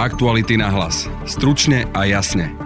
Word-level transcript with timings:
Aktuality 0.00 0.56
na 0.56 0.72
hlas. 0.72 1.12
Stručne 1.28 1.84
a 1.92 2.08
jasne 2.08 2.56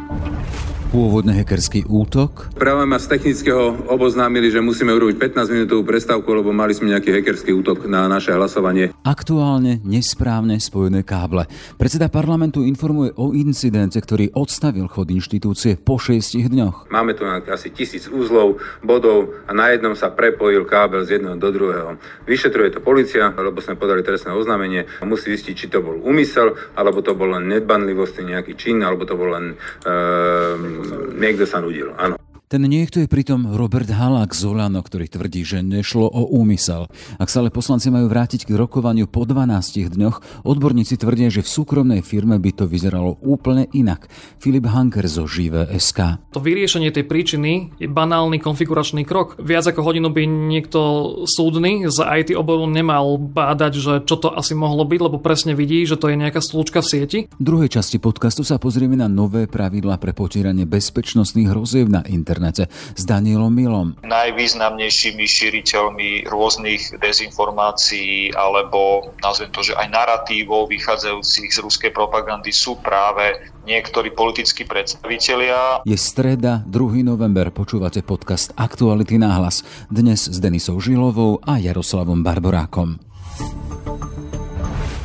pôvodný 0.94 1.34
hackerský 1.34 1.82
útok. 1.90 2.54
Práve 2.54 2.86
ma 2.86 3.02
z 3.02 3.10
technického 3.10 3.90
oboznámili, 3.90 4.46
že 4.54 4.62
musíme 4.62 4.94
urobiť 4.94 5.18
15 5.18 5.50
minútovú 5.50 5.82
prestávku, 5.82 6.30
lebo 6.30 6.54
mali 6.54 6.70
sme 6.70 6.94
nejaký 6.94 7.10
hackerský 7.10 7.50
útok 7.50 7.90
na 7.90 8.06
naše 8.06 8.30
hlasovanie. 8.30 8.93
Aktuálne 9.04 9.84
nesprávne 9.84 10.56
spojené 10.56 11.04
káble. 11.04 11.44
Predseda 11.76 12.08
parlamentu 12.08 12.64
informuje 12.64 13.12
o 13.20 13.36
incidente, 13.36 14.00
ktorý 14.00 14.32
odstavil 14.32 14.88
chod 14.88 15.12
inštitúcie 15.12 15.76
po 15.76 16.00
6 16.00 16.40
dňoch. 16.40 16.88
Máme 16.88 17.12
tu 17.12 17.28
asi 17.28 17.68
tisíc 17.68 18.08
úzlov, 18.08 18.64
bodov 18.80 19.44
a 19.44 19.52
na 19.52 19.76
jednom 19.76 19.92
sa 19.92 20.08
prepojil 20.08 20.64
kábel 20.64 21.04
z 21.04 21.20
jedného 21.20 21.36
do 21.36 21.52
druhého. 21.52 22.00
Vyšetruje 22.24 22.72
to 22.72 22.80
policia, 22.80 23.28
lebo 23.36 23.60
sme 23.60 23.76
podali 23.76 24.00
trestné 24.00 24.32
oznámenie. 24.32 24.88
Musí 25.04 25.36
zistiť, 25.36 25.52
či 25.52 25.68
to 25.68 25.84
bol 25.84 26.00
úmysel, 26.00 26.56
alebo 26.72 27.04
to 27.04 27.12
bol 27.12 27.28
len 27.28 27.44
nedbanlivosti 27.44 28.24
nejaký 28.24 28.56
čin, 28.56 28.80
alebo 28.80 29.04
to 29.04 29.20
bol 29.20 29.36
len 29.36 29.52
e, 29.84 29.94
niekto 31.12 31.44
sa 31.44 31.60
nudil, 31.60 31.92
áno. 32.00 32.23
Ten 32.44 32.60
niekto 32.68 33.00
je 33.00 33.08
pritom 33.08 33.56
Robert 33.56 33.88
Halák 33.88 34.36
z 34.36 34.44
Olano, 34.44 34.84
ktorý 34.84 35.08
tvrdí, 35.08 35.48
že 35.48 35.64
nešlo 35.64 36.04
o 36.04 36.28
úmysel. 36.28 36.92
Ak 37.16 37.32
sa 37.32 37.40
ale 37.40 37.48
poslanci 37.48 37.88
majú 37.88 38.04
vrátiť 38.12 38.44
k 38.44 38.52
rokovaniu 38.60 39.08
po 39.08 39.24
12 39.24 39.88
dňoch, 39.88 40.44
odborníci 40.44 41.00
tvrdia, 41.00 41.32
že 41.32 41.40
v 41.40 41.48
súkromnej 41.48 42.04
firme 42.04 42.36
by 42.36 42.52
to 42.52 42.68
vyzeralo 42.68 43.16
úplne 43.24 43.64
inak. 43.72 44.12
Filip 44.36 44.68
Hanker 44.68 45.08
zo 45.08 45.24
Živé 45.24 45.72
SK. 45.72 46.20
To 46.36 46.40
vyriešenie 46.44 46.92
tej 46.92 47.08
príčiny 47.08 47.80
je 47.80 47.88
banálny 47.88 48.36
konfiguračný 48.44 49.08
krok. 49.08 49.40
Viac 49.40 49.72
ako 49.72 49.80
hodinu 49.80 50.12
by 50.12 50.28
niekto 50.28 50.80
súdny 51.24 51.88
z 51.88 51.96
IT 51.96 52.36
oboru 52.36 52.68
nemal 52.68 53.16
bádať, 53.16 53.72
že 53.80 53.92
čo 54.04 54.20
to 54.20 54.28
asi 54.28 54.52
mohlo 54.52 54.84
byť, 54.84 55.00
lebo 55.00 55.16
presne 55.16 55.56
vidí, 55.56 55.80
že 55.88 55.96
to 55.96 56.12
je 56.12 56.20
nejaká 56.20 56.44
slúčka 56.44 56.84
v 56.84 56.92
sieti. 56.92 57.18
V 57.40 57.40
druhej 57.40 57.72
časti 57.72 57.96
podcastu 57.96 58.44
sa 58.44 58.60
pozrieme 58.60 59.00
na 59.00 59.08
nové 59.08 59.48
pravidla 59.48 59.96
pre 59.96 60.12
potieranie 60.12 60.68
bezpečnostných 60.68 61.48
hrozieb 61.48 61.88
na 61.88 62.04
internet 62.04 62.33
internete 62.34 62.66
s 62.98 63.02
Danielom 63.06 63.54
Milom. 63.54 63.88
Najvýznamnejšími 64.02 65.22
šíriteľmi 65.22 66.26
rôznych 66.26 66.98
dezinformácií 66.98 68.34
alebo 68.34 69.14
nazvem 69.22 69.54
to, 69.54 69.62
že 69.62 69.78
aj 69.78 69.86
narratívov 69.94 70.66
vychádzajúcich 70.66 71.54
z 71.54 71.58
ruskej 71.62 71.90
propagandy 71.94 72.50
sú 72.50 72.74
práve 72.82 73.38
niektorí 73.62 74.10
politickí 74.10 74.66
predstavitelia. 74.66 75.86
Je 75.86 75.94
streda, 75.94 76.66
2. 76.66 77.06
november, 77.06 77.54
počúvate 77.54 78.02
podcast 78.02 78.50
Aktuality 78.58 79.14
náhlas. 79.14 79.62
Dnes 79.86 80.26
s 80.26 80.42
Denisou 80.42 80.82
Žilovou 80.82 81.38
a 81.46 81.62
Jaroslavom 81.62 82.26
Barborákom. 82.26 82.98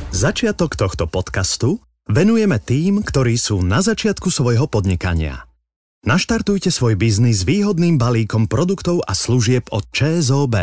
Začiatok 0.10 0.74
tohto 0.74 1.06
podcastu 1.06 1.78
venujeme 2.10 2.58
tým, 2.58 3.06
ktorí 3.06 3.38
sú 3.38 3.62
na 3.62 3.86
začiatku 3.86 4.34
svojho 4.34 4.66
podnikania. 4.66 5.49
Naštartujte 6.00 6.72
svoj 6.72 6.96
biznis 6.96 7.44
výhodným 7.44 8.00
balíkom 8.00 8.48
produktov 8.48 9.04
a 9.04 9.12
služieb 9.12 9.68
od 9.68 9.84
ČSOB. 9.92 10.56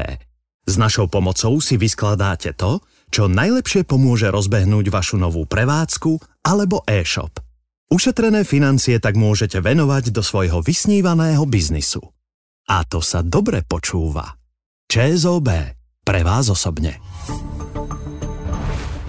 S 0.65 0.75
našou 0.81 1.13
pomocou 1.13 1.61
si 1.61 1.77
vyskladáte 1.77 2.57
to, 2.57 2.81
čo 3.13 3.29
najlepšie 3.29 3.85
pomôže 3.85 4.33
rozbehnúť 4.33 4.89
vašu 4.89 5.21
novú 5.21 5.45
prevádzku 5.45 6.41
alebo 6.41 6.81
e-shop. 6.89 7.37
Ušetrené 7.93 8.49
financie 8.49 8.97
tak 8.97 9.21
môžete 9.21 9.61
venovať 9.61 10.09
do 10.09 10.25
svojho 10.25 10.65
vysnívaného 10.65 11.45
biznisu. 11.45 12.01
A 12.73 12.89
to 12.89 13.05
sa 13.05 13.21
dobre 13.21 13.61
počúva. 13.61 14.41
ČSOB. 14.89 15.49
Pre 16.01 16.21
vás 16.25 16.49
osobne. 16.49 16.97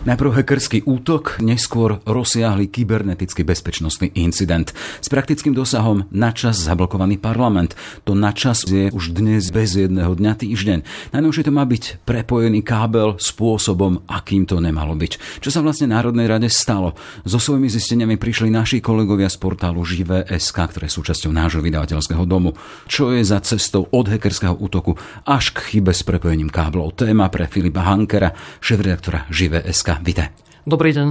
Najprv 0.07 0.39
hackerský 0.39 0.87
útok, 0.87 1.43
neskôr 1.43 1.99
rozsiahly 2.07 2.71
kybernetický 2.71 3.43
bezpečnostný 3.43 4.15
incident. 4.15 4.71
S 5.03 5.11
praktickým 5.11 5.51
dosahom 5.51 6.07
na 6.15 6.31
čas 6.31 6.63
zablokovaný 6.63 7.19
parlament. 7.19 7.75
To 8.07 8.15
na 8.15 8.31
čas 8.31 8.63
je 8.63 8.87
už 8.87 9.11
dnes 9.11 9.51
bez 9.51 9.75
jedného 9.75 10.15
dňa 10.15 10.39
týždeň. 10.39 11.11
Najnovšie 11.11 11.43
to 11.43 11.51
má 11.51 11.67
byť 11.67 12.07
prepojený 12.07 12.63
kábel 12.63 13.19
spôsobom, 13.19 14.07
akým 14.07 14.47
to 14.47 14.63
nemalo 14.63 14.95
byť. 14.95 15.43
Čo 15.43 15.51
sa 15.51 15.59
vlastne 15.59 15.91
Národnej 15.91 16.31
rade 16.31 16.47
stalo? 16.47 16.95
So 17.27 17.35
svojimi 17.35 17.67
zisteniami 17.67 18.15
prišli 18.15 18.47
naši 18.47 18.79
kolegovia 18.79 19.27
z 19.27 19.35
portálu 19.43 19.83
Živé.sk, 19.83 20.55
ktoré 20.55 20.87
sú 20.87 21.03
súčasťou 21.03 21.35
nášho 21.35 21.59
vydavateľského 21.59 22.23
domu. 22.23 22.55
Čo 22.87 23.11
je 23.11 23.27
za 23.27 23.43
cestou 23.43 23.91
od 23.91 24.07
hackerského 24.07 24.55
útoku 24.55 24.95
až 25.27 25.51
k 25.51 25.75
chybe 25.75 25.91
s 25.91 26.07
prepojením 26.07 26.47
káblov? 26.47 26.95
Téma 26.95 27.27
pre 27.27 27.51
Filipa 27.51 27.83
Hankera, 27.83 28.31
šéf-redaktora 28.63 29.27
Živé.sk. 29.27 29.96
Vite. 30.01 30.33
Dobrý 30.67 30.91
deň. 30.91 31.07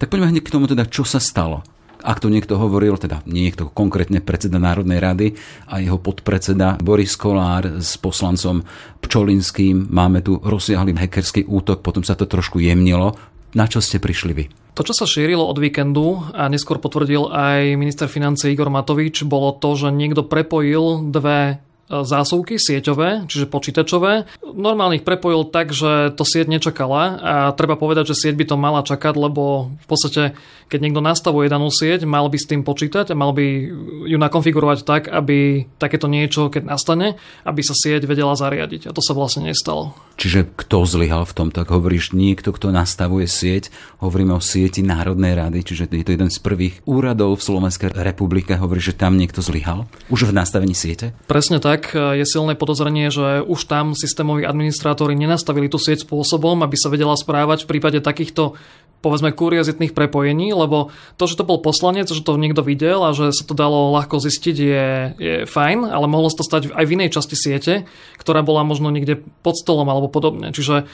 Tak 0.00 0.08
poďme 0.08 0.32
hneď 0.32 0.42
k 0.44 0.52
tomu 0.54 0.64
teda, 0.64 0.88
čo 0.88 1.04
sa 1.04 1.20
stalo. 1.20 1.60
Ak 2.04 2.20
to 2.20 2.28
niekto 2.28 2.60
hovoril, 2.60 3.00
teda 3.00 3.24
niekto 3.24 3.72
konkrétne 3.72 4.20
predseda 4.20 4.60
Národnej 4.60 5.00
rady 5.00 5.26
a 5.72 5.80
jeho 5.80 5.96
podpredseda 5.96 6.76
Boris 6.76 7.16
Kolár 7.16 7.80
s 7.80 7.96
poslancom 7.96 8.60
Pčolinským, 9.00 9.88
máme 9.88 10.20
tu 10.20 10.36
rozsiahly 10.36 10.92
hackerský 10.92 11.48
útok, 11.48 11.80
potom 11.80 12.04
sa 12.04 12.12
to 12.12 12.28
trošku 12.28 12.60
jemnilo. 12.60 13.16
Na 13.56 13.64
čo 13.64 13.80
ste 13.80 13.96
prišli 13.96 14.32
vy? 14.36 14.44
To, 14.74 14.82
čo 14.82 14.92
sa 14.92 15.06
šírilo 15.06 15.46
od 15.46 15.56
víkendu 15.56 16.28
a 16.34 16.50
neskôr 16.50 16.82
potvrdil 16.82 17.30
aj 17.30 17.78
minister 17.78 18.10
financie 18.10 18.52
Igor 18.52 18.68
Matovič, 18.68 19.24
bolo 19.24 19.54
to, 19.56 19.72
že 19.72 19.94
niekto 19.94 20.26
prepojil 20.26 21.08
dve 21.08 21.62
zásuvky 21.88 22.56
sieťové, 22.56 23.28
čiže 23.28 23.50
počítačové. 23.50 24.24
Normálne 24.42 24.98
ich 25.00 25.06
prepojil 25.06 25.48
tak, 25.52 25.76
že 25.76 26.14
to 26.16 26.24
sieť 26.24 26.48
nečakala 26.48 27.02
a 27.20 27.34
treba 27.52 27.76
povedať, 27.76 28.14
že 28.14 28.28
sieť 28.28 28.34
by 28.40 28.44
to 28.48 28.56
mala 28.56 28.80
čakať, 28.80 29.14
lebo 29.16 29.74
v 29.76 29.86
podstate, 29.86 30.32
keď 30.72 30.78
niekto 30.80 31.04
nastavuje 31.04 31.52
danú 31.52 31.68
sieť, 31.68 32.08
mal 32.08 32.32
by 32.32 32.38
s 32.40 32.48
tým 32.48 32.64
počítať 32.64 33.12
a 33.12 33.18
mal 33.18 33.36
by 33.36 33.46
ju 34.08 34.16
nakonfigurovať 34.16 34.78
tak, 34.88 35.02
aby 35.12 35.68
takéto 35.76 36.08
niečo, 36.08 36.48
keď 36.48 36.62
nastane, 36.64 37.20
aby 37.44 37.60
sa 37.60 37.76
sieť 37.76 38.08
vedela 38.08 38.32
zariadiť. 38.32 38.88
A 38.88 38.94
to 38.96 39.04
sa 39.04 39.12
vlastne 39.12 39.44
nestalo. 39.44 39.92
Čiže 40.14 40.46
kto 40.54 40.86
zlyhal 40.86 41.26
v 41.26 41.36
tom, 41.36 41.48
tak 41.50 41.74
hovoríš 41.74 42.14
niekto, 42.14 42.54
kto 42.54 42.70
nastavuje 42.70 43.26
sieť. 43.26 43.68
Hovoríme 43.98 44.32
o 44.32 44.40
sieti 44.40 44.80
Národnej 44.80 45.34
rady, 45.34 45.66
čiže 45.66 45.90
je 45.90 46.06
to 46.06 46.14
jeden 46.14 46.30
z 46.30 46.38
prvých 46.38 46.80
úradov 46.86 47.36
v 47.36 47.46
Slovenskej 47.50 47.90
republike. 47.98 48.54
Hovoríš, 48.54 48.94
že 48.94 49.00
tam 49.04 49.18
niekto 49.18 49.42
zlyhal? 49.42 49.90
Už 50.08 50.30
v 50.30 50.32
nastavení 50.32 50.72
siete? 50.72 51.12
Presne 51.26 51.58
tak 51.58 51.83
tak 51.84 51.92
e, 51.92 52.24
je 52.24 52.24
silné 52.24 52.56
podozrenie, 52.56 53.12
že 53.12 53.44
už 53.44 53.68
tam 53.68 53.92
systémoví 53.92 54.48
administrátori 54.48 55.12
nenastavili 55.12 55.68
tú 55.68 55.76
sieť 55.76 56.08
spôsobom, 56.08 56.64
aby 56.64 56.80
sa 56.80 56.88
vedela 56.88 57.12
správať 57.12 57.68
v 57.68 57.76
prípade 57.76 58.00
takýchto 58.00 58.56
povedzme 59.04 59.36
kuriozitných 59.36 59.92
prepojení, 59.92 60.56
lebo 60.56 60.88
to, 61.20 61.28
že 61.28 61.36
to 61.36 61.44
bol 61.44 61.60
poslanec, 61.60 62.08
že 62.08 62.24
to 62.24 62.40
niekto 62.40 62.64
videl 62.64 63.04
a 63.04 63.12
že 63.12 63.36
sa 63.36 63.44
to 63.44 63.52
dalo 63.52 63.92
ľahko 63.92 64.16
zistiť 64.16 64.56
je, 64.56 64.86
je 65.20 65.34
fajn, 65.44 65.84
ale 65.84 66.08
mohlo 66.08 66.32
sa 66.32 66.40
to 66.40 66.48
stať 66.48 66.72
aj 66.72 66.84
v 66.88 66.94
inej 66.96 67.12
časti 67.12 67.36
siete, 67.36 67.84
ktorá 68.16 68.40
bola 68.40 68.64
možno 68.64 68.88
niekde 68.88 69.20
pod 69.44 69.60
stolom 69.60 69.84
alebo 69.92 70.08
podobne. 70.08 70.56
Čiže 70.56 70.76
e, 70.80 70.84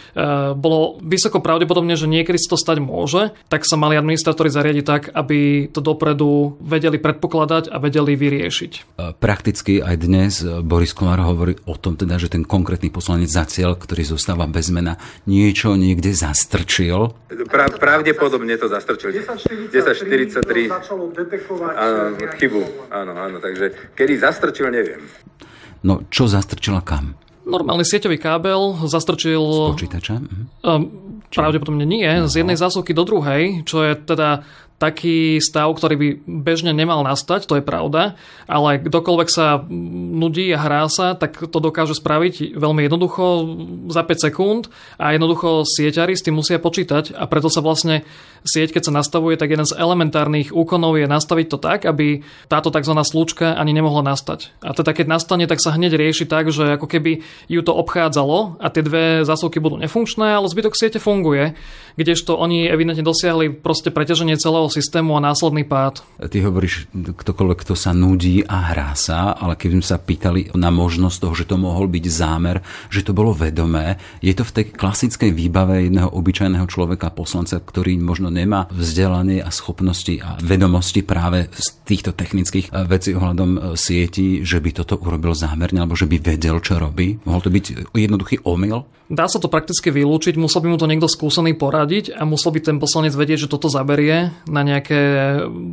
bolo 0.58 0.98
vysoko 0.98 1.38
pravdepodobne, 1.38 1.94
že 1.94 2.10
niekedy 2.10 2.42
sa 2.42 2.56
to 2.56 2.58
stať 2.58 2.82
môže, 2.82 3.30
tak 3.46 3.62
sa 3.62 3.78
mali 3.78 3.94
administratóri 3.94 4.50
zariadiť 4.50 4.84
tak, 4.84 5.02
aby 5.14 5.70
to 5.70 5.78
dopredu 5.78 6.58
vedeli 6.58 6.98
predpokladať 6.98 7.70
a 7.70 7.78
vedeli 7.78 8.18
vyriešiť. 8.18 8.72
E, 8.98 9.14
prakticky 9.14 9.78
aj 9.78 9.96
dnes 10.02 10.32
Boris 10.66 10.90
Kolár 10.90 11.22
hovorí 11.22 11.54
o 11.70 11.78
tom 11.78 11.94
teda, 11.94 12.18
že 12.18 12.32
ten 12.32 12.42
konkrétny 12.42 12.90
poslanec 12.90 13.30
za 13.30 13.46
cieľ, 13.46 13.78
ktorý 13.78 14.02
zostáva 14.02 14.50
bez 14.50 14.74
mena, 14.74 14.98
niečo 15.30 15.78
niekde 15.78 16.10
zastrčil. 16.10 17.14
Pra, 17.46 17.70
pra, 17.70 17.99
pravdepodobne 18.00 18.56
to 18.56 18.66
zastrčili. 18.68 19.20
10.43 19.20 20.40
áno, 21.76 22.16
chybu, 22.40 22.62
áno, 22.88 23.12
áno, 23.12 23.36
takže 23.38 23.92
kedy 23.92 24.14
zastrčil, 24.16 24.72
neviem. 24.72 25.04
No, 25.84 26.04
čo 26.08 26.28
zastrčila 26.28 26.80
kam? 26.80 27.16
Normálny 27.44 27.84
sieťový 27.84 28.20
kábel 28.20 28.76
zastrčil... 28.88 29.40
Z 29.40 29.76
počítača? 29.76 30.14
Mhm. 30.20 30.42
Pravdepodobne 31.30 31.86
nie, 31.86 32.02
no. 32.02 32.26
z 32.26 32.42
jednej 32.42 32.58
zásuvky 32.58 32.90
do 32.90 33.06
druhej, 33.06 33.62
čo 33.62 33.86
je 33.86 33.94
teda 33.94 34.42
taký 34.80 35.44
stav, 35.44 35.68
ktorý 35.76 35.94
by 36.00 36.08
bežne 36.24 36.72
nemal 36.72 37.04
nastať, 37.04 37.44
to 37.44 37.60
je 37.60 37.64
pravda, 37.64 38.16
ale 38.48 38.80
kdokoľvek 38.80 39.28
sa 39.28 39.60
nudí 39.68 40.48
a 40.56 40.58
hrá 40.58 40.88
sa, 40.88 41.12
tak 41.12 41.36
to 41.36 41.58
dokáže 41.60 42.00
spraviť 42.00 42.56
veľmi 42.56 42.88
jednoducho 42.88 43.24
za 43.92 44.00
5 44.00 44.24
sekúnd 44.32 44.72
a 44.96 45.12
jednoducho 45.12 45.68
sieťari 45.68 46.16
s 46.16 46.24
tým 46.24 46.40
musia 46.40 46.56
počítať 46.56 47.12
a 47.12 47.28
preto 47.28 47.52
sa 47.52 47.60
vlastne 47.60 48.08
sieť, 48.40 48.72
keď 48.72 48.88
sa 48.88 48.96
nastavuje, 48.96 49.36
tak 49.36 49.52
jeden 49.52 49.68
z 49.68 49.76
elementárnych 49.76 50.56
úkonov 50.56 50.96
je 50.96 51.04
nastaviť 51.04 51.46
to 51.52 51.58
tak, 51.60 51.84
aby 51.84 52.24
táto 52.48 52.72
tzv. 52.72 52.96
slučka 53.04 53.52
ani 53.52 53.76
nemohla 53.76 54.00
nastať. 54.00 54.64
A 54.64 54.72
teda 54.72 54.96
keď 54.96 55.12
nastane, 55.12 55.44
tak 55.44 55.60
sa 55.60 55.76
hneď 55.76 55.92
rieši 55.92 56.24
tak, 56.24 56.48
že 56.48 56.80
ako 56.80 56.88
keby 56.88 57.20
ju 57.52 57.60
to 57.60 57.76
obchádzalo 57.76 58.56
a 58.56 58.72
tie 58.72 58.80
dve 58.80 59.28
zásuvky 59.28 59.60
budú 59.60 59.76
nefunkčné, 59.76 60.40
ale 60.40 60.48
zbytok 60.48 60.72
siete 60.72 60.96
funguje, 60.96 61.52
kdežto 62.00 62.32
oni 62.32 62.64
evidentne 62.64 63.04
dosiahli 63.04 63.52
proste 63.52 63.92
preťaženie 63.92 64.40
celého 64.40 64.69
systému 64.70 65.18
a 65.18 65.20
následný 65.20 65.66
pád. 65.66 66.00
Ty 66.16 66.38
hovoríš, 66.46 66.88
ktokoľvek, 66.94 67.58
kto 67.66 67.74
sa 67.76 67.90
nudí 67.90 68.46
a 68.46 68.72
hrá 68.72 68.94
sa, 68.94 69.34
ale 69.34 69.58
keby 69.58 69.82
sme 69.82 69.86
sa 69.86 69.98
pýtali 69.98 70.54
na 70.56 70.70
možnosť 70.70 71.16
toho, 71.20 71.34
že 71.34 71.48
to 71.50 71.58
mohol 71.58 71.90
byť 71.90 72.04
zámer, 72.06 72.62
že 72.88 73.02
to 73.02 73.12
bolo 73.12 73.34
vedomé, 73.34 73.98
je 74.22 74.32
to 74.32 74.46
v 74.46 74.54
tej 74.54 74.64
klasickej 74.72 75.30
výbave 75.34 75.90
jedného 75.90 76.08
obyčajného 76.08 76.66
človeka, 76.70 77.10
poslanca, 77.10 77.58
ktorý 77.58 77.98
možno 77.98 78.30
nemá 78.30 78.70
vzdelanie 78.70 79.42
a 79.42 79.50
schopnosti 79.50 80.16
a 80.22 80.38
vedomosti 80.40 81.02
práve 81.02 81.50
z 81.50 81.68
týchto 81.84 82.14
technických 82.14 82.70
eh, 82.70 82.86
vecí 82.86 83.10
ohľadom 83.12 83.50
eh, 83.50 83.60
sieti, 83.74 84.46
že 84.46 84.62
by 84.62 84.70
toto 84.70 84.96
urobil 85.02 85.34
zámerne, 85.34 85.82
alebo 85.82 85.98
že 85.98 86.06
by 86.06 86.16
vedel, 86.22 86.62
čo 86.62 86.78
robí. 86.78 87.18
Mohol 87.26 87.40
to 87.42 87.50
byť 87.50 87.64
jednoduchý 87.90 88.36
omyl? 88.46 88.86
Dá 89.10 89.26
sa 89.26 89.42
to 89.42 89.50
prakticky 89.50 89.90
vylúčiť, 89.90 90.38
musel 90.38 90.62
by 90.62 90.70
mu 90.70 90.78
to 90.78 90.86
niekto 90.86 91.10
skúsený 91.10 91.58
poradiť 91.58 92.14
a 92.14 92.22
musel 92.22 92.54
by 92.54 92.62
ten 92.62 92.78
poslanec 92.78 93.10
vedieť, 93.10 93.46
že 93.46 93.50
toto 93.50 93.66
zaberie 93.66 94.30
na 94.46 94.59
nejaké 94.62 95.00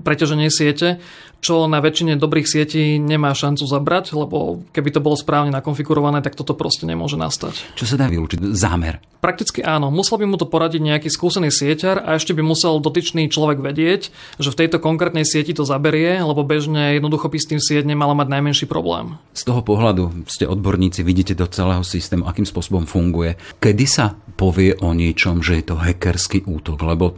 preťaženie 0.03 0.49
siete, 0.51 0.99
čo 1.37 1.69
na 1.69 1.77
väčšine 1.77 2.17
dobrých 2.17 2.49
sietí 2.49 2.97
nemá 2.97 3.29
šancu 3.37 3.69
zabrať, 3.69 4.17
lebo 4.17 4.65
keby 4.73 4.89
to 4.89 5.03
bolo 5.03 5.13
správne 5.13 5.53
nakonfigurované, 5.53 6.25
tak 6.25 6.33
toto 6.33 6.57
proste 6.57 6.89
nemôže 6.89 7.13
nastať. 7.13 7.77
Čo 7.77 7.85
sa 7.85 7.95
dá 7.95 8.09
vylúčiť? 8.09 8.41
Zámer. 8.57 8.97
Prakticky 9.21 9.61
áno. 9.61 9.93
Musel 9.93 10.21
by 10.21 10.25
mu 10.29 10.37
to 10.37 10.49
poradiť 10.49 10.81
nejaký 10.81 11.09
skúsený 11.09 11.53
sieťar 11.53 12.01
a 12.01 12.17
ešte 12.17 12.33
by 12.33 12.41
musel 12.41 12.81
dotyčný 12.81 13.29
človek 13.29 13.61
vedieť, 13.61 14.09
že 14.41 14.49
v 14.49 14.59
tejto 14.65 14.81
konkrétnej 14.81 15.25
sieti 15.25 15.53
to 15.53 15.65
zaberie, 15.65 16.21
lebo 16.21 16.41
bežne 16.45 16.97
jednoducho 16.97 17.29
by 17.29 17.37
s 17.37 17.49
tým 17.49 17.61
sieť 17.61 17.85
nemala 17.85 18.17
mať 18.17 18.33
najmenší 18.33 18.65
problém. 18.65 19.17
Z 19.33 19.49
toho 19.49 19.61
pohľadu 19.61 20.25
ste 20.29 20.49
odborníci, 20.49 21.05
vidíte 21.05 21.37
do 21.37 21.45
celého 21.49 21.81
systému, 21.85 22.25
akým 22.25 22.45
spôsobom 22.45 22.89
funguje. 22.89 23.37
Kedy 23.61 23.85
sa 23.85 24.17
povie 24.37 24.77
o 24.81 24.93
niečom, 24.93 25.41
že 25.41 25.61
je 25.61 25.63
to 25.69 25.81
hackerský 25.81 26.45
útok? 26.45 26.81
Lebo 26.81 27.17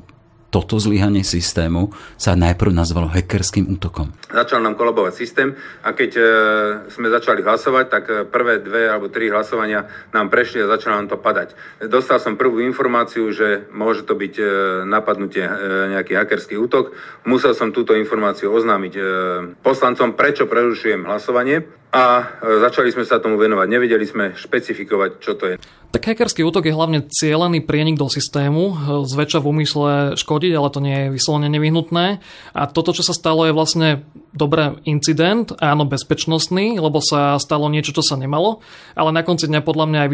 toto 0.50 0.82
zlyhanie 0.82 1.22
systému 1.22 1.94
sa 2.18 2.34
najprv 2.34 2.74
nazvalo 2.74 3.10
hackerským 3.10 3.70
útokom. 3.70 4.14
Začal 4.30 4.62
nám 4.62 4.78
kolabovať 4.78 5.14
systém 5.14 5.54
a 5.86 5.94
keď 5.94 6.12
e, 6.18 6.24
sme 6.90 7.10
začali 7.10 7.42
hlasovať, 7.42 7.86
tak 7.90 8.04
e, 8.10 8.14
prvé 8.26 8.62
dve 8.62 8.90
alebo 8.90 9.10
tri 9.10 9.30
hlasovania 9.30 9.86
nám 10.14 10.30
prešli 10.30 10.62
a 10.66 10.70
začalo 10.70 11.02
nám 11.02 11.10
to 11.10 11.18
padať. 11.18 11.54
Dostal 11.90 12.22
som 12.22 12.38
prvú 12.38 12.62
informáciu, 12.62 13.30
že 13.34 13.70
môže 13.74 14.06
to 14.06 14.14
byť 14.18 14.34
e, 14.38 14.46
napadnutie 14.86 15.46
nejaký 15.96 16.18
hackerský 16.18 16.58
útok. 16.58 16.94
Musel 17.26 17.54
som 17.54 17.74
túto 17.74 17.94
informáciu 17.98 18.50
oznámiť 18.54 18.94
poslancom, 19.62 20.18
prečo 20.18 20.50
prerušujem 20.50 21.06
hlasovanie 21.06 21.79
a 21.90 22.04
e, 22.22 22.24
začali 22.62 22.94
sme 22.94 23.06
sa 23.06 23.18
tomu 23.18 23.42
venovať. 23.42 23.68
Nevedeli 23.70 24.06
sme 24.06 24.38
špecifikovať, 24.38 25.10
čo 25.22 25.34
to 25.34 25.46
je. 25.50 25.56
Tak 25.90 26.06
hackerský 26.06 26.46
útok 26.46 26.70
je 26.70 26.78
hlavne 26.78 27.02
cieľený 27.10 27.66
prienik 27.66 27.98
do 27.98 28.06
systému, 28.06 28.78
zväčša 29.10 29.42
v 29.42 29.50
úmysle 29.50 29.92
škodiť, 30.22 30.54
ale 30.54 30.70
to 30.70 30.86
nie 30.86 30.98
je 31.10 31.14
vyslovene 31.18 31.50
nevyhnutné. 31.50 32.22
A 32.54 32.62
toto, 32.70 32.94
čo 32.94 33.02
sa 33.02 33.18
stalo, 33.18 33.50
je 33.50 33.58
vlastne 33.58 34.06
dobré 34.30 34.78
incident, 34.86 35.50
áno, 35.58 35.90
bezpečnostný, 35.90 36.78
lebo 36.78 37.02
sa 37.02 37.42
stalo 37.42 37.66
niečo, 37.74 37.98
čo 37.98 38.06
sa 38.06 38.14
nemalo, 38.22 38.62
ale 38.94 39.10
na 39.10 39.26
konci 39.26 39.50
dňa 39.50 39.66
podľa 39.66 39.86
mňa 39.90 40.00
aj 40.06 40.10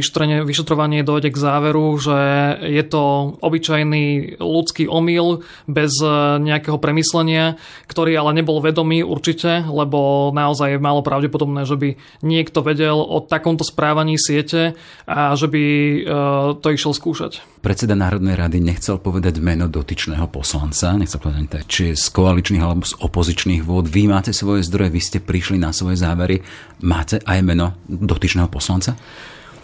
vyšetrovanie 0.48 1.04
dojde 1.04 1.36
k 1.36 1.42
záveru, 1.44 2.00
že 2.00 2.20
je 2.64 2.84
to 2.88 3.36
obyčajný 3.44 4.40
ľudský 4.40 4.88
omyl 4.88 5.44
bez 5.68 6.00
nejakého 6.40 6.80
premyslenia, 6.80 7.60
ktorý 7.92 8.16
ale 8.16 8.40
nebol 8.40 8.64
vedomý 8.64 9.04
určite, 9.04 9.68
lebo 9.68 10.32
naozaj 10.32 10.80
je 10.80 10.80
málo 10.80 11.04
pravdepodobné, 11.04 11.65
že 11.66 11.76
by 11.76 11.90
niekto 12.24 12.62
vedel 12.62 12.96
o 12.96 13.20
takomto 13.20 13.66
správaní 13.68 14.16
siete 14.22 14.78
a 15.10 15.34
že 15.36 15.50
by 15.50 15.64
E, 16.06 16.14
to 16.62 16.68
išiel 16.70 16.94
skúšať. 16.94 17.42
Predseda 17.66 17.98
Národnej 17.98 18.38
rady 18.38 18.62
nechcel 18.62 19.02
povedať 19.02 19.42
meno 19.42 19.66
dotyčného 19.66 20.30
poslanca, 20.30 20.94
nechcel 20.94 21.18
povedať, 21.18 21.66
či 21.66 21.84
z 21.98 22.06
koaličných 22.14 22.62
alebo 22.62 22.86
z 22.86 22.94
opozičných 23.02 23.66
vôd. 23.66 23.90
Vy 23.90 24.06
máte 24.12 24.30
svoje 24.36 24.62
zdroje, 24.62 24.94
vy 24.94 25.02
ste 25.02 25.20
prišli 25.24 25.58
na 25.58 25.74
svoje 25.74 25.98
závery. 25.98 26.46
Máte 26.86 27.22
aj 27.26 27.40
meno 27.42 27.74
dotyčného 27.90 28.48
poslanca? 28.52 28.94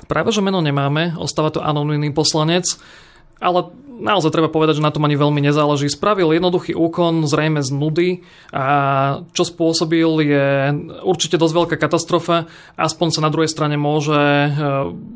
Práve, 0.10 0.34
že 0.34 0.44
meno 0.44 0.60
nemáme, 0.60 1.16
ostáva 1.16 1.54
to 1.54 1.64
anonimný 1.64 2.12
poslanec, 2.12 2.68
ale 3.40 3.72
naozaj 4.02 4.34
treba 4.34 4.50
povedať, 4.50 4.82
že 4.82 4.86
na 4.86 4.90
tom 4.90 5.06
ani 5.06 5.14
veľmi 5.16 5.40
nezáleží. 5.40 5.88
Spravil 5.88 6.34
jednoduchý 6.34 6.74
úkon, 6.74 7.30
zrejme 7.30 7.62
z 7.62 7.70
nudy 7.70 8.10
a 8.50 8.66
čo 9.32 9.46
spôsobil 9.46 10.10
je 10.26 10.48
určite 11.06 11.38
dosť 11.38 11.54
veľká 11.54 11.76
katastrofa. 11.78 12.50
Aspoň 12.76 13.08
sa 13.14 13.22
na 13.22 13.30
druhej 13.30 13.48
strane 13.48 13.78
môže 13.78 14.18
e, 14.18 14.50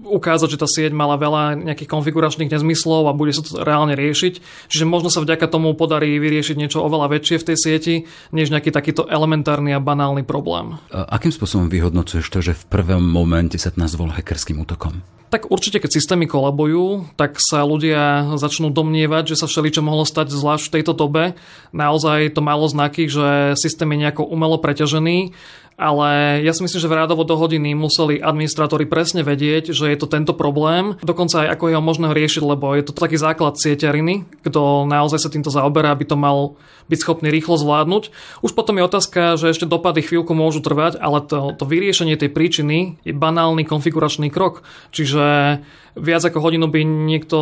ukázať, 0.06 0.56
že 0.56 0.62
tá 0.62 0.68
sieť 0.70 0.94
mala 0.94 1.18
veľa 1.18 1.58
nejakých 1.66 1.90
konfiguračných 1.90 2.54
nezmyslov 2.54 3.10
a 3.10 3.18
bude 3.18 3.34
sa 3.34 3.42
to 3.42 3.60
reálne 3.66 3.98
riešiť. 3.98 4.40
Čiže 4.70 4.86
možno 4.86 5.10
sa 5.10 5.26
vďaka 5.26 5.50
tomu 5.50 5.74
podarí 5.74 6.16
vyriešiť 6.22 6.56
niečo 6.56 6.86
oveľa 6.86 7.18
väčšie 7.18 7.42
v 7.42 7.48
tej 7.52 7.58
sieti, 7.58 7.96
než 8.30 8.54
nejaký 8.54 8.70
takýto 8.70 9.10
elementárny 9.10 9.74
a 9.74 9.82
banálny 9.82 10.22
problém. 10.22 10.78
A 10.94 11.10
akým 11.18 11.34
spôsobom 11.34 11.68
vyhodnocuješ 11.68 12.28
to, 12.30 12.40
že 12.46 12.54
v 12.54 12.64
prvom 12.70 13.02
momente 13.02 13.58
sa 13.58 13.74
to 13.74 13.82
nazval 13.82 14.14
hackerským 14.14 14.62
útokom? 14.62 15.02
Tak 15.26 15.50
určite, 15.52 15.82
keď 15.82 15.92
systémy 15.92 16.30
kolabujú, 16.30 17.12
tak 17.18 17.42
sa 17.42 17.66
ľudia 17.66 18.38
začnú 18.38 18.70
domnievať, 18.70 19.34
že 19.34 19.40
sa 19.42 19.50
všeličo 19.50 19.82
mohlo 19.82 20.06
stať 20.06 20.32
zvlášť 20.32 20.70
v 20.70 20.74
tejto 20.80 20.94
dobe. 20.94 21.34
Naozaj 21.74 22.38
to 22.38 22.46
malo 22.46 22.70
znaky, 22.70 23.10
že 23.10 23.58
systém 23.58 23.90
je 23.92 24.06
nejako 24.06 24.24
umelo 24.30 24.62
preťažený 24.62 25.34
ale 25.76 26.40
ja 26.40 26.56
si 26.56 26.64
myslím, 26.64 26.80
že 26.80 26.88
v 26.88 26.98
rádovo 27.04 27.28
do 27.28 27.36
hodiny 27.36 27.76
museli 27.76 28.24
administratóri 28.24 28.88
presne 28.88 29.28
vedieť, 29.28 29.76
že 29.76 29.92
je 29.92 29.98
to 30.00 30.08
tento 30.08 30.32
problém, 30.32 30.96
dokonca 31.04 31.44
aj 31.44 31.60
ako 31.60 31.64
jeho 31.68 31.84
možno 31.84 32.16
riešiť, 32.16 32.44
lebo 32.48 32.72
je 32.80 32.84
to 32.88 32.96
taký 32.96 33.20
základ 33.20 33.60
sieťariny, 33.60 34.24
kto 34.48 34.88
naozaj 34.88 35.20
sa 35.20 35.30
týmto 35.30 35.52
zaoberá, 35.52 35.92
aby 35.92 36.08
to 36.08 36.16
mal 36.16 36.56
byť 36.88 37.00
schopný 37.02 37.28
rýchlo 37.34 37.60
zvládnuť. 37.60 38.14
Už 38.46 38.54
potom 38.54 38.78
je 38.78 38.88
otázka, 38.88 39.36
že 39.36 39.52
ešte 39.52 39.68
dopady 39.68 40.06
chvíľku 40.06 40.32
môžu 40.38 40.62
trvať, 40.62 41.02
ale 41.02 41.20
to, 41.26 41.52
to 41.58 41.66
vyriešenie 41.66 42.16
tej 42.16 42.30
príčiny 42.32 43.02
je 43.04 43.12
banálny 43.12 43.66
konfiguračný 43.66 44.30
krok. 44.30 44.62
Čiže 44.94 45.60
viac 45.96 46.28
ako 46.28 46.44
hodinu 46.44 46.68
by 46.68 46.84
niekto 46.84 47.38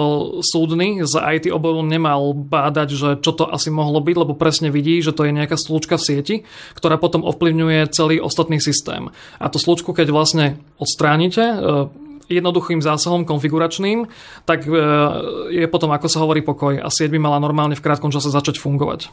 súdny 0.46 1.02
z 1.02 1.14
IT 1.18 1.50
oboru 1.50 1.82
nemal 1.82 2.38
bádať, 2.38 2.90
že 2.94 3.10
čo 3.20 3.34
to 3.34 3.50
asi 3.50 3.74
mohlo 3.74 3.98
byť, 3.98 4.16
lebo 4.16 4.38
presne 4.38 4.70
vidí, 4.70 5.02
že 5.02 5.12
to 5.12 5.26
je 5.26 5.34
nejaká 5.34 5.58
slučka 5.58 5.98
v 5.98 6.06
sieti, 6.06 6.36
ktorá 6.78 7.02
potom 7.02 7.26
ovplyvňuje 7.26 7.90
celý 7.90 8.22
ostatný 8.22 8.62
systém. 8.62 9.10
A 9.42 9.50
tú 9.50 9.58
slučku, 9.58 9.92
keď 9.92 10.14
vlastne 10.14 10.62
odstránite, 10.78 11.44
e, 11.44 11.58
jednoduchým 12.40 12.82
zásahom 12.82 13.24
konfiguračným, 13.28 14.10
tak 14.44 14.66
e, 14.66 14.74
je 15.54 15.68
potom, 15.70 15.94
ako 15.94 16.08
sa 16.10 16.22
hovorí, 16.24 16.42
pokoj 16.42 16.80
a 16.80 16.88
sieť 16.90 17.14
by 17.14 17.20
mala 17.22 17.38
normálne 17.38 17.78
v 17.78 17.84
krátkom 17.84 18.10
čase 18.10 18.34
začať 18.34 18.58
fungovať. 18.58 19.08
E, 19.08 19.10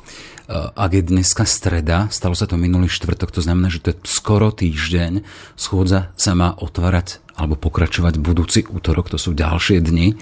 ak 0.72 0.90
je 0.96 1.02
dneska 1.04 1.44
streda, 1.44 2.08
stalo 2.08 2.32
sa 2.32 2.48
to 2.48 2.56
minulý 2.56 2.88
štvrtok, 2.88 3.30
to 3.30 3.44
znamená, 3.44 3.68
že 3.68 3.82
to 3.84 3.88
je 3.92 3.96
skoro 4.08 4.50
týždeň, 4.50 5.22
schôdza 5.54 6.12
sa 6.16 6.32
má 6.32 6.56
otvárať 6.56 7.20
alebo 7.40 7.56
pokračovať 7.56 8.20
budúci 8.20 8.68
útorok, 8.68 9.08
to 9.08 9.16
sú 9.16 9.32
ďalšie 9.32 9.80
dni. 9.80 10.12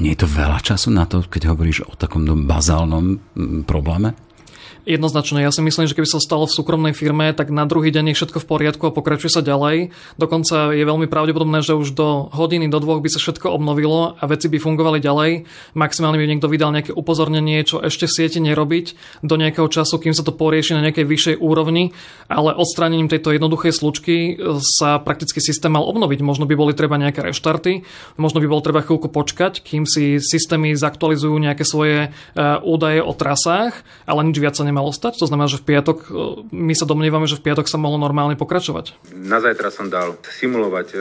Nie 0.00 0.16
je 0.16 0.24
to 0.24 0.28
veľa 0.32 0.64
času 0.64 0.88
na 0.88 1.04
to, 1.04 1.20
keď 1.20 1.52
hovoríš 1.52 1.84
o 1.84 1.92
takom 1.92 2.24
bazálnom 2.24 3.20
probléme? 3.68 4.16
Jednoznačne, 4.84 5.40
ja 5.40 5.48
si 5.48 5.64
myslím, 5.64 5.88
že 5.88 5.96
keby 5.96 6.04
sa 6.04 6.20
stalo 6.20 6.44
v 6.44 6.52
súkromnej 6.52 6.92
firme, 6.92 7.32
tak 7.32 7.48
na 7.48 7.64
druhý 7.64 7.88
deň 7.88 8.12
je 8.12 8.20
všetko 8.20 8.44
v 8.44 8.48
poriadku 8.52 8.84
a 8.84 8.92
pokračuje 8.92 9.32
sa 9.32 9.40
ďalej. 9.40 9.96
Dokonca 10.20 10.76
je 10.76 10.84
veľmi 10.84 11.08
pravdepodobné, 11.08 11.64
že 11.64 11.72
už 11.72 11.96
do 11.96 12.28
hodiny, 12.28 12.68
do 12.68 12.84
dvoch 12.84 13.00
by 13.00 13.08
sa 13.08 13.16
všetko 13.16 13.48
obnovilo 13.48 14.12
a 14.20 14.22
veci 14.28 14.52
by 14.52 14.60
fungovali 14.60 15.00
ďalej. 15.00 15.48
Maximálne 15.72 16.20
by 16.20 16.28
niekto 16.28 16.52
vydal 16.52 16.68
nejaké 16.76 16.92
upozornenie, 16.92 17.64
čo 17.64 17.80
ešte 17.80 18.04
v 18.04 18.12
sieti 18.12 18.44
nerobiť 18.44 18.86
do 19.24 19.40
nejakého 19.40 19.72
času, 19.72 19.96
kým 19.96 20.12
sa 20.12 20.20
to 20.20 20.36
porieši 20.36 20.76
na 20.76 20.84
nejakej 20.84 21.08
vyššej 21.08 21.36
úrovni, 21.40 21.96
ale 22.28 22.52
odstránením 22.52 23.08
tejto 23.08 23.32
jednoduchej 23.32 23.72
slučky 23.72 24.36
sa 24.60 25.00
prakticky 25.00 25.40
systém 25.40 25.72
mal 25.72 25.88
obnoviť. 25.88 26.20
Možno 26.20 26.44
by 26.44 26.60
boli 26.60 26.76
treba 26.76 27.00
nejaké 27.00 27.24
reštarty, 27.24 27.88
možno 28.20 28.44
by 28.44 28.52
bolo 28.52 28.60
treba 28.60 28.84
chvíľku 28.84 29.08
počkať, 29.08 29.64
kým 29.64 29.88
si 29.88 30.20
systémy 30.20 30.76
zaktualizujú 30.76 31.40
nejaké 31.40 31.64
svoje 31.64 31.96
e, 32.04 32.08
údaje 32.60 33.00
o 33.00 33.16
trasách, 33.16 33.80
ale 34.04 34.28
nič 34.28 34.36
viac 34.36 34.52
sa 34.60 34.73
nemalo 34.74 34.90
stať? 34.90 35.22
To 35.22 35.30
znamená, 35.30 35.46
že 35.46 35.62
v 35.62 35.70
piatok, 35.70 35.98
e, 36.10 36.12
my 36.50 36.74
sa 36.74 36.90
domnievame, 36.90 37.30
že 37.30 37.38
v 37.38 37.46
piatok 37.46 37.70
sa 37.70 37.78
mohlo 37.78 38.02
normálne 38.02 38.34
pokračovať. 38.34 39.14
Na 39.14 39.38
zajtra 39.38 39.70
som 39.70 39.86
dal 39.86 40.18
simulovať 40.26 40.88
e, 40.90 40.98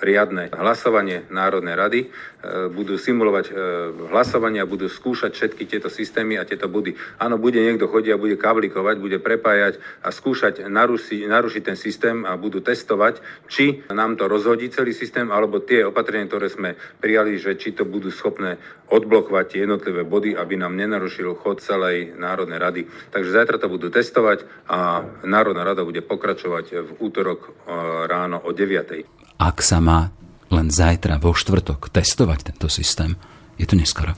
riadne 0.00 0.52
hlasovanie 0.52 1.24
Národnej 1.32 1.76
rady, 1.76 2.00
e, 2.04 2.08
budú 2.68 3.00
simulovať 3.00 3.46
e, 3.48 3.52
hlasovanie 4.12 4.60
a 4.60 4.68
budú 4.68 4.92
skúšať 4.92 5.32
všetky 5.32 5.64
tieto 5.64 5.88
systémy 5.88 6.36
a 6.36 6.44
tieto 6.44 6.68
budy. 6.68 6.92
Áno, 7.16 7.40
bude 7.40 7.60
niekto 7.60 7.88
chodiť 7.88 8.12
a 8.12 8.20
bude 8.20 8.36
kablikovať, 8.36 8.96
bude 9.00 9.18
prepájať 9.20 9.80
a 10.04 10.12
skúšať 10.12 10.68
narušiť, 10.68 11.28
narušiť 11.28 11.62
ten 11.64 11.78
systém 11.78 12.28
a 12.28 12.36
budú 12.36 12.60
testovať, 12.60 13.24
či 13.48 13.84
nám 13.88 14.20
to 14.20 14.28
rozhodí 14.28 14.68
celý 14.68 14.92
systém, 14.92 15.32
alebo 15.32 15.64
tie 15.64 15.88
opatrenia, 15.88 16.28
ktoré 16.28 16.52
sme 16.52 16.70
prijali, 17.00 17.40
že 17.40 17.56
či 17.56 17.72
to 17.72 17.88
budú 17.88 18.12
schopné 18.12 18.60
odblokovať 18.92 19.44
tie 19.56 19.58
jednotlivé 19.64 20.06
body, 20.06 20.36
aby 20.36 20.54
nám 20.60 20.76
nenarušil 20.76 21.34
chod 21.40 21.64
celej 21.64 22.14
Národnej 22.14 22.60
rady. 22.60 22.82
Takže 23.10 23.34
zajtra 23.34 23.56
to 23.58 23.72
budú 23.72 23.88
testovať 23.90 24.44
a 24.68 25.02
Národná 25.24 25.64
rada 25.66 25.82
bude 25.82 26.04
pokračovať 26.04 26.66
v 26.84 26.90
útorok 27.02 27.40
e, 27.42 27.50
ráno 28.06 28.38
o 28.44 28.52
9 28.54 29.25
ak 29.36 29.60
sa 29.60 29.78
má 29.80 30.10
len 30.52 30.70
zajtra 30.70 31.18
vo 31.18 31.34
štvrtok 31.34 31.90
testovať 31.90 32.54
tento 32.54 32.68
systém, 32.70 33.18
je 33.60 33.66
to 33.66 33.74
neskoro. 33.74 34.14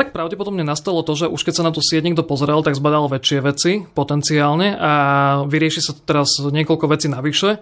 Tak 0.00 0.16
pravdepodobne 0.16 0.64
nastalo 0.64 1.04
to, 1.04 1.12
že 1.12 1.28
už 1.28 1.44
keď 1.44 1.54
sa 1.60 1.66
na 1.68 1.76
tú 1.76 1.84
sieť 1.84 2.00
niekto 2.08 2.24
pozrel, 2.24 2.64
tak 2.64 2.72
zbadal 2.72 3.12
väčšie 3.12 3.38
veci 3.44 3.72
potenciálne 3.84 4.72
a 4.72 4.92
vyrieši 5.44 5.80
sa 5.84 5.92
teraz 5.92 6.40
niekoľko 6.40 6.88
vecí 6.88 7.12
navyše 7.12 7.60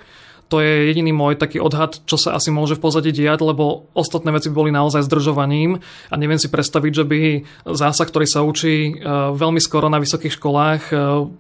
to 0.49 0.65
je 0.65 0.89
jediný 0.89 1.13
môj 1.13 1.37
taký 1.37 1.61
odhad, 1.61 2.01
čo 2.09 2.17
sa 2.17 2.33
asi 2.33 2.49
môže 2.49 2.81
v 2.81 2.85
pozadí 2.89 3.13
diať, 3.13 3.45
lebo 3.45 3.93
ostatné 3.93 4.33
veci 4.33 4.49
boli 4.49 4.73
naozaj 4.73 5.05
zdržovaním 5.05 5.85
a 6.09 6.15
neviem 6.17 6.41
si 6.41 6.49
predstaviť, 6.49 6.93
že 6.93 7.05
by 7.05 7.21
zásah, 7.69 8.09
ktorý 8.09 8.25
sa 8.25 8.41
učí 8.41 8.91
e, 8.91 8.93
veľmi 9.37 9.61
skoro 9.61 9.93
na 9.93 10.01
vysokých 10.01 10.41
školách 10.41 10.83
e, 10.89 10.93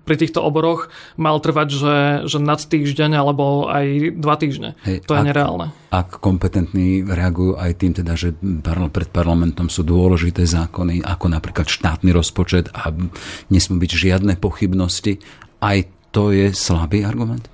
pri 0.04 0.16
týchto 0.20 0.44
oboroch 0.44 0.92
mal 1.16 1.40
trvať, 1.40 1.68
že, 1.72 1.96
že 2.28 2.38
nad 2.38 2.60
týždeň 2.60 3.16
alebo 3.16 3.72
aj 3.72 4.12
dva 4.20 4.36
týždne. 4.36 4.76
Hej, 4.84 5.08
to 5.08 5.16
je 5.16 5.24
ak, 5.24 5.28
nereálne. 5.32 5.72
Ak 5.88 6.20
kompetentní 6.20 7.00
reagujú 7.00 7.56
aj 7.56 7.72
tým, 7.80 7.96
teda, 7.96 8.12
že 8.12 8.36
pred 8.92 9.08
parlamentom 9.08 9.72
sú 9.72 9.88
dôležité 9.88 10.44
zákony, 10.44 11.00
ako 11.00 11.32
napríklad 11.32 11.64
štátny 11.64 12.12
rozpočet 12.12 12.68
a 12.76 12.92
nesmú 13.48 13.80
byť 13.80 13.92
žiadne 13.96 14.36
pochybnosti, 14.36 15.16
aj 15.64 15.88
to 16.12 16.28
je 16.28 16.52
slabý 16.52 17.08
argument? 17.08 17.48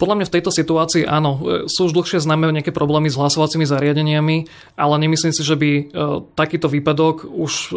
Podľa 0.00 0.16
mňa 0.16 0.26
v 0.32 0.34
tejto 0.40 0.48
situácii 0.48 1.04
áno, 1.04 1.30
e, 1.36 1.40
sú 1.68 1.92
už 1.92 1.92
dlhšie 1.92 2.24
známe 2.24 2.48
nejaké 2.48 2.72
problémy 2.72 3.12
s 3.12 3.20
hlasovacími 3.20 3.68
zariadeniami, 3.68 4.48
ale 4.80 4.94
nemyslím 4.96 5.36
si, 5.36 5.44
že 5.44 5.60
by 5.60 5.70
e, 5.76 5.82
takýto 6.32 6.72
výpadok 6.72 7.28
už 7.28 7.52
e, 7.68 7.72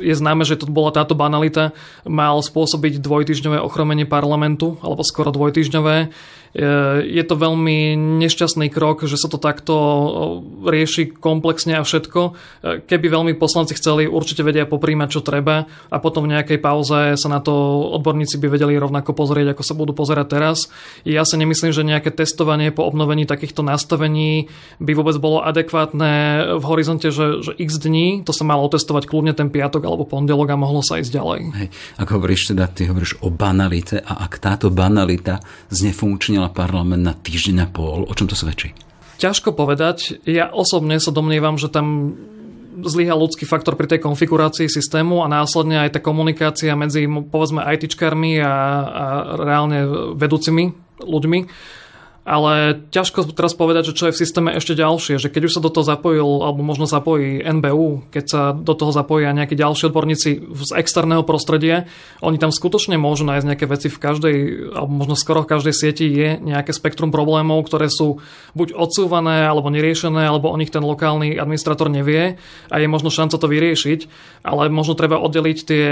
je 0.00 0.14
známe, 0.16 0.46
že 0.48 0.56
to 0.56 0.70
bola 0.70 0.94
táto 0.94 1.12
banalita, 1.12 1.76
mal 2.08 2.40
spôsobiť 2.40 3.02
dvojtyžňové 3.02 3.60
ochromenie 3.60 4.08
parlamentu, 4.08 4.80
alebo 4.80 5.04
skoro 5.04 5.34
dvojtyžňové. 5.34 6.08
Je 6.52 7.24
to 7.24 7.34
veľmi 7.40 7.96
nešťastný 7.96 8.68
krok, 8.68 9.08
že 9.08 9.16
sa 9.16 9.32
to 9.32 9.40
takto 9.40 9.74
rieši 10.68 11.08
komplexne 11.16 11.80
a 11.80 11.82
všetko. 11.86 12.20
Keby 12.84 13.06
veľmi 13.08 13.32
poslanci 13.40 13.72
chceli, 13.72 14.04
určite 14.04 14.44
vedia 14.44 14.68
poprímať, 14.68 15.08
čo 15.16 15.24
treba 15.24 15.64
a 15.88 15.96
potom 15.96 16.28
v 16.28 16.36
nejakej 16.36 16.60
pauze 16.60 17.16
sa 17.16 17.28
na 17.32 17.40
to 17.40 17.52
odborníci 17.96 18.36
by 18.36 18.52
vedeli 18.52 18.76
rovnako 18.76 19.16
pozrieť, 19.16 19.56
ako 19.56 19.62
sa 19.64 19.72
budú 19.72 19.96
pozerať 19.96 20.26
teraz. 20.28 20.68
Ja 21.08 21.24
si 21.24 21.40
nemyslím, 21.40 21.72
že 21.72 21.88
nejaké 21.88 22.12
testovanie 22.12 22.68
po 22.68 22.84
obnovení 22.84 23.24
takýchto 23.24 23.64
nastavení 23.64 24.52
by 24.76 24.92
vôbec 24.92 25.16
bolo 25.16 25.40
adekvátne 25.40 26.12
v 26.60 26.64
horizonte, 26.68 27.08
že, 27.08 27.40
že 27.40 27.56
x 27.56 27.80
dní, 27.80 28.28
to 28.28 28.36
sa 28.36 28.44
malo 28.44 28.68
testovať 28.68 29.08
kľudne 29.08 29.32
ten 29.32 29.48
piatok 29.48 29.88
alebo 29.88 30.04
pondelok 30.04 30.52
a 30.52 30.60
mohlo 30.60 30.84
sa 30.84 31.00
ísť 31.00 31.16
ďalej. 31.16 31.40
Hej, 31.56 31.68
ako 31.96 32.10
hovoríš 32.20 32.52
teda, 32.52 32.68
ty 32.68 32.92
hovoríš 32.92 33.24
o 33.24 33.32
banalite 33.32 34.04
a 34.04 34.28
ak 34.28 34.36
táto 34.36 34.68
banalita 34.68 35.40
znefunkčnila 35.72 36.41
zmenila 36.42 36.50
parlament 36.50 37.02
na 37.06 37.14
týždeň 37.14 37.56
a 37.62 37.68
pol. 37.70 38.02
O 38.02 38.12
čom 38.18 38.26
to 38.26 38.34
svedčí? 38.34 38.74
Ťažko 39.22 39.54
povedať. 39.54 40.18
Ja 40.26 40.50
osobne 40.50 40.98
sa 40.98 41.14
domnievam, 41.14 41.54
že 41.54 41.70
tam 41.70 42.18
zlyhal 42.82 43.22
ľudský 43.22 43.46
faktor 43.46 43.78
pri 43.78 43.86
tej 43.86 44.02
konfigurácii 44.02 44.66
systému 44.66 45.22
a 45.22 45.30
následne 45.30 45.86
aj 45.86 45.94
tá 45.94 46.00
komunikácia 46.02 46.74
medzi 46.74 47.06
povedzme 47.06 47.62
ITčkármi 47.62 48.42
a, 48.42 48.50
a 48.50 49.04
reálne 49.38 49.86
vedúcimi 50.18 50.74
ľuďmi 50.98 51.38
ale 52.22 52.78
ťažko 52.94 53.34
teraz 53.34 53.50
povedať, 53.58 53.90
že 53.90 53.96
čo 53.98 54.04
je 54.06 54.14
v 54.14 54.20
systéme 54.22 54.54
ešte 54.54 54.78
ďalšie, 54.78 55.18
že 55.18 55.26
keď 55.26 55.50
už 55.50 55.54
sa 55.58 55.64
do 55.64 55.74
toho 55.74 55.82
zapojil, 55.82 56.46
alebo 56.46 56.62
možno 56.62 56.86
zapojí 56.86 57.42
NBU, 57.42 58.14
keď 58.14 58.24
sa 58.30 58.42
do 58.54 58.78
toho 58.78 58.94
zapojia 58.94 59.34
nejakí 59.34 59.58
ďalší 59.58 59.90
odborníci 59.90 60.30
z 60.54 60.70
externého 60.78 61.26
prostredia, 61.26 61.90
oni 62.22 62.38
tam 62.38 62.54
skutočne 62.54 62.94
môžu 62.94 63.26
nájsť 63.26 63.46
nejaké 63.46 63.66
veci 63.66 63.90
v 63.90 63.98
každej, 63.98 64.36
alebo 64.70 64.92
možno 64.94 65.18
skoro 65.18 65.42
v 65.42 65.50
každej 65.50 65.74
sieti 65.74 66.06
je 66.06 66.38
nejaké 66.38 66.70
spektrum 66.70 67.10
problémov, 67.10 67.66
ktoré 67.66 67.90
sú 67.90 68.22
buď 68.54 68.70
odsúvané, 68.78 69.42
alebo 69.42 69.66
neriešené, 69.74 70.22
alebo 70.22 70.54
o 70.54 70.56
nich 70.56 70.70
ten 70.70 70.86
lokálny 70.86 71.34
administrator 71.34 71.90
nevie 71.90 72.38
a 72.70 72.74
je 72.78 72.86
možno 72.86 73.10
šanca 73.10 73.34
to 73.34 73.50
vyriešiť, 73.50 74.00
ale 74.46 74.70
možno 74.70 74.94
treba 74.94 75.18
oddeliť 75.18 75.58
tie 75.66 75.86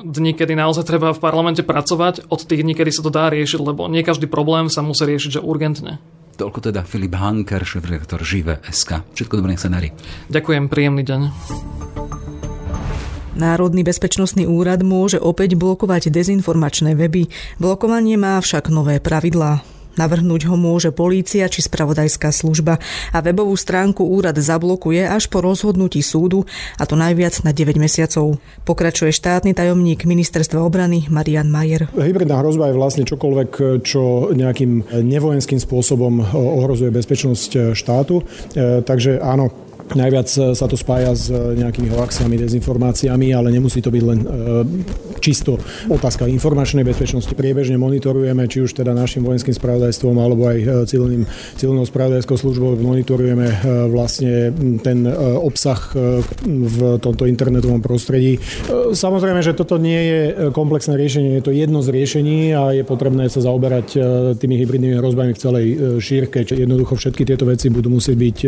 dni, 0.00 0.32
kedy 0.32 0.56
naozaj 0.56 0.88
treba 0.88 1.12
v 1.12 1.20
parlamente 1.20 1.60
pracovať 1.60 2.32
od 2.32 2.40
tých 2.40 2.64
dní, 2.64 2.72
kedy 2.72 2.88
sa 2.88 3.04
to 3.04 3.12
dá 3.12 3.28
riešiť, 3.28 3.60
lebo 3.60 3.84
nie 3.92 4.00
každý 4.00 4.24
problém 4.24 4.72
sa 4.72 4.80
musí 4.80 5.04
riešiť, 5.04 5.30
že 5.36 5.44
urgentne. 5.58 5.98
Toľko 6.38 6.70
teda 6.70 6.86
Filip 6.86 7.18
Hanker, 7.18 7.66
šéf-redaktor 7.66 8.22
Žive 8.22 8.62
SK. 8.70 9.02
Všetko 9.10 9.42
dobré, 9.42 9.58
nech 9.58 9.62
sa 9.66 9.66
darí. 9.66 9.90
Ďakujem, 10.30 10.70
príjemný 10.70 11.02
deň. 11.02 11.20
Národný 13.34 13.82
bezpečnostný 13.82 14.46
úrad 14.46 14.86
môže 14.86 15.18
opäť 15.18 15.58
blokovať 15.58 16.14
dezinformačné 16.14 16.94
weby. 16.94 17.26
Blokovanie 17.58 18.14
má 18.14 18.38
však 18.38 18.70
nové 18.70 19.02
pravidlá. 19.02 19.77
Navrhnúť 19.98 20.46
ho 20.46 20.54
môže 20.54 20.94
polícia 20.94 21.50
či 21.50 21.58
spravodajská 21.58 22.30
služba 22.30 22.78
a 23.10 23.18
webovú 23.18 23.58
stránku 23.58 24.06
úrad 24.06 24.38
zablokuje 24.38 25.02
až 25.02 25.26
po 25.26 25.42
rozhodnutí 25.42 26.00
súdu 26.06 26.46
a 26.78 26.86
to 26.86 26.94
najviac 26.94 27.42
na 27.42 27.50
9 27.50 27.74
mesiacov. 27.82 28.38
Pokračuje 28.62 29.10
štátny 29.10 29.58
tajomník 29.58 30.06
ministerstva 30.06 30.62
obrany 30.62 31.10
Marian 31.10 31.50
Majer. 31.50 31.90
Hybridná 31.98 32.38
hrozba 32.38 32.70
je 32.70 32.78
vlastne 32.78 33.02
čokoľvek, 33.02 33.82
čo 33.82 34.30
nejakým 34.30 35.02
nevojenským 35.02 35.58
spôsobom 35.58 36.22
ohrozuje 36.30 36.94
bezpečnosť 36.94 37.74
štátu. 37.74 38.22
E, 38.54 38.86
takže 38.86 39.18
áno, 39.18 39.67
Najviac 39.88 40.28
e, 40.28 40.40
sa 40.52 40.66
to 40.68 40.76
spája 40.76 41.16
s 41.16 41.32
e, 41.32 41.56
nejakými 41.56 41.88
hoaxami, 41.88 42.36
dezinformáciami, 42.36 43.32
ale 43.32 43.48
nemusí 43.48 43.80
to 43.80 43.88
byť 43.88 44.02
len 44.04 44.18
e, 44.20 44.26
čisto 45.24 45.56
otázka 45.88 46.28
informačnej 46.28 46.84
bezpečnosti. 46.84 47.32
Priebežne 47.32 47.80
monitorujeme, 47.80 48.44
či 48.46 48.60
už 48.60 48.76
teda 48.76 48.92
našim 48.92 49.24
vojenským 49.24 49.56
spravodajstvom 49.56 50.16
alebo 50.20 50.46
aj 50.46 50.86
civilným, 50.86 51.26
civilnou 51.58 51.82
spravodajskou 51.82 52.38
službou 52.38 52.78
monitorujeme 52.78 53.50
vlastne 53.90 54.54
ten 54.86 55.02
obsah 55.42 55.78
v 56.46 57.02
tomto 57.02 57.26
internetovom 57.26 57.82
prostredí. 57.82 58.38
Samozrejme, 58.94 59.42
že 59.42 59.58
toto 59.58 59.74
nie 59.74 59.98
je 59.98 60.20
komplexné 60.54 60.94
riešenie, 60.94 61.42
je 61.42 61.44
to 61.44 61.52
jedno 61.52 61.82
z 61.82 61.90
riešení 61.90 62.54
a 62.54 62.70
je 62.70 62.86
potrebné 62.86 63.26
sa 63.26 63.42
zaoberať 63.42 63.98
tými 64.38 64.54
hybridnými 64.62 64.96
hrozbami 65.02 65.34
v 65.34 65.42
celej 65.42 65.66
šírke. 65.98 66.46
Jednoducho 66.46 66.94
všetky 66.94 67.26
tieto 67.26 67.42
veci 67.42 67.74
budú 67.74 67.90
musieť 67.90 68.16
byť 68.16 68.38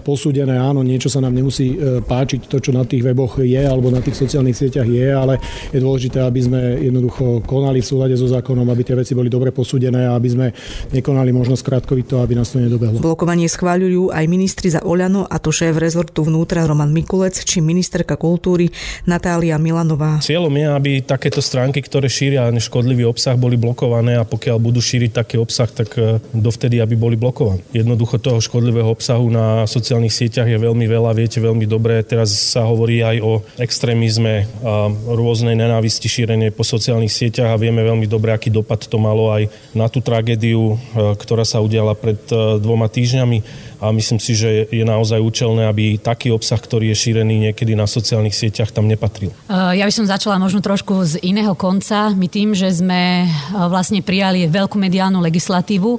posúdené 0.00 0.51
Samozrejme, 0.52 0.68
áno, 0.68 0.80
niečo 0.84 1.08
sa 1.08 1.24
nám 1.24 1.32
nemusí 1.32 1.72
e, 1.72 2.04
páčiť, 2.04 2.44
to, 2.44 2.60
čo 2.60 2.70
na 2.76 2.84
tých 2.84 3.00
weboch 3.00 3.40
je 3.40 3.62
alebo 3.62 3.88
na 3.88 4.04
tých 4.04 4.20
sociálnych 4.20 4.52
sieťach 4.52 4.84
je, 4.84 5.08
ale 5.08 5.40
je 5.72 5.80
dôležité, 5.80 6.20
aby 6.20 6.40
sme 6.44 6.60
jednoducho 6.76 7.40
konali 7.48 7.80
v 7.80 7.86
súlade 7.88 8.14
so 8.20 8.28
zákonom, 8.28 8.68
aby 8.68 8.84
tie 8.84 8.92
veci 8.92 9.16
boli 9.16 9.32
dobre 9.32 9.48
posúdené 9.48 10.04
a 10.04 10.16
aby 10.16 10.28
sme 10.28 10.46
nekonali 10.92 11.32
možno 11.32 11.56
skrátkovito, 11.56 12.20
aby 12.20 12.36
nás 12.36 12.52
to 12.52 12.60
nedobehlo. 12.60 13.00
Blokovanie 13.00 13.48
schváľujú 13.48 14.12
aj 14.12 14.24
ministri 14.28 14.68
za 14.68 14.84
Oľano, 14.84 15.24
a 15.24 15.40
to 15.40 15.48
šéf 15.48 15.80
rezortu 15.80 16.20
vnútra 16.20 16.68
Roman 16.68 16.92
Mikulec, 16.92 17.40
či 17.40 17.64
ministerka 17.64 18.20
kultúry 18.20 18.68
Natália 19.08 19.56
Milanová. 19.56 20.20
Cieľom 20.20 20.52
je, 20.52 20.66
aby 20.68 20.90
takéto 21.00 21.40
stránky, 21.40 21.80
ktoré 21.80 22.12
šíria 22.12 22.52
škodlivý 22.52 23.08
obsah, 23.08 23.38
boli 23.40 23.56
blokované 23.56 24.20
a 24.20 24.28
pokiaľ 24.28 24.60
budú 24.60 24.84
šíriť 24.84 25.10
taký 25.16 25.40
obsah, 25.40 25.70
tak 25.70 25.96
e, 25.96 26.20
dovtedy, 26.36 26.82
aby 26.82 26.94
boli 26.98 27.16
blokovaní. 27.16 27.64
Jednoducho 27.72 28.20
toho 28.20 28.38
škodlivého 28.42 28.90
obsahu 28.92 29.32
na 29.32 29.64
sociálnych 29.64 30.12
sieťach 30.12 30.41
sieťach 30.42 30.58
je 30.58 30.66
veľmi 30.66 30.86
veľa, 30.90 31.14
viete 31.14 31.38
veľmi 31.38 31.66
dobre. 31.70 32.02
Teraz 32.02 32.34
sa 32.34 32.66
hovorí 32.66 32.98
aj 32.98 33.16
o 33.22 33.32
extrémizme 33.62 34.50
a 34.66 34.90
rôznej 34.90 35.54
nenávisti 35.54 36.10
šírenie 36.10 36.50
po 36.50 36.66
sociálnych 36.66 37.14
sieťach 37.14 37.54
a 37.54 37.60
vieme 37.62 37.86
veľmi 37.86 38.10
dobre, 38.10 38.34
aký 38.34 38.50
dopad 38.50 38.82
to 38.82 38.98
malo 38.98 39.30
aj 39.30 39.46
na 39.70 39.86
tú 39.86 40.02
tragédiu, 40.02 40.74
e, 40.74 41.14
ktorá 41.14 41.46
sa 41.46 41.62
udiala 41.62 41.94
pred 41.94 42.18
e, 42.26 42.58
dvoma 42.58 42.90
týždňami 42.90 43.70
a 43.82 43.90
myslím 43.90 44.22
si, 44.22 44.38
že 44.38 44.70
je 44.70 44.84
naozaj 44.86 45.18
účelné, 45.18 45.66
aby 45.66 45.98
taký 45.98 46.30
obsah, 46.30 46.62
ktorý 46.62 46.94
je 46.94 47.02
šírený 47.02 47.50
niekedy 47.50 47.74
na 47.74 47.90
sociálnych 47.90 48.30
sieťach, 48.30 48.70
tam 48.70 48.86
nepatril. 48.86 49.34
Ja 49.50 49.82
by 49.82 49.90
som 49.90 50.06
začala 50.06 50.38
možno 50.38 50.62
trošku 50.62 51.02
z 51.02 51.18
iného 51.26 51.58
konca. 51.58 52.14
My 52.14 52.30
tým, 52.30 52.54
že 52.54 52.70
sme 52.70 53.26
vlastne 53.50 53.98
prijali 53.98 54.46
veľkú 54.46 54.78
mediálnu 54.78 55.18
legislatívu, 55.18 55.98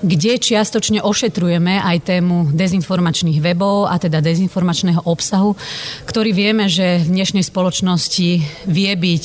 kde 0.00 0.40
čiastočne 0.40 1.04
ošetrujeme 1.04 1.84
aj 1.84 2.08
tému 2.08 2.48
dezinformačných 2.56 3.44
webov 3.44 3.92
a 3.92 4.00
teda 4.00 4.24
dezinformačného 4.24 5.04
obsahu, 5.04 5.52
ktorý 6.08 6.32
vieme, 6.32 6.64
že 6.72 7.04
v 7.04 7.20
dnešnej 7.20 7.44
spoločnosti 7.44 8.30
vie 8.64 8.92
byť 8.96 9.24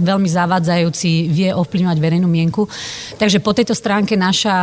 veľmi 0.00 0.28
zavádzajúci, 0.30 1.28
vie 1.28 1.52
ovplyvňovať 1.52 1.98
verejnú 2.00 2.30
mienku. 2.30 2.64
Takže 3.20 3.44
po 3.44 3.52
tejto 3.52 3.76
stránke 3.76 4.16
naša 4.16 4.56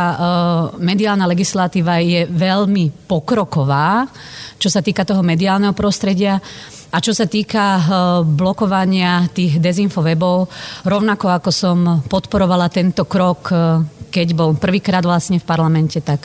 mediálna 0.80 1.28
legislatíva 1.28 2.00
je 2.00 2.24
veľmi 2.26 2.71
veľmi 2.72 3.04
pokroková, 3.04 4.08
čo 4.56 4.72
sa 4.72 4.80
týka 4.80 5.04
toho 5.04 5.20
mediálneho 5.20 5.76
prostredia. 5.76 6.40
A 6.92 7.00
čo 7.04 7.12
sa 7.12 7.28
týka 7.28 7.76
eh, 7.76 7.84
blokovania 8.24 9.28
tých 9.28 9.60
dezinfowebov, 9.60 10.48
rovnako 10.88 11.26
ako 11.28 11.50
som 11.52 11.78
podporovala 12.08 12.72
tento 12.72 13.04
krok, 13.04 13.52
eh, 13.52 13.84
keď 14.08 14.28
bol 14.32 14.56
prvýkrát 14.56 15.04
vlastne 15.04 15.36
v 15.36 15.44
parlamente, 15.44 16.00
tak 16.00 16.24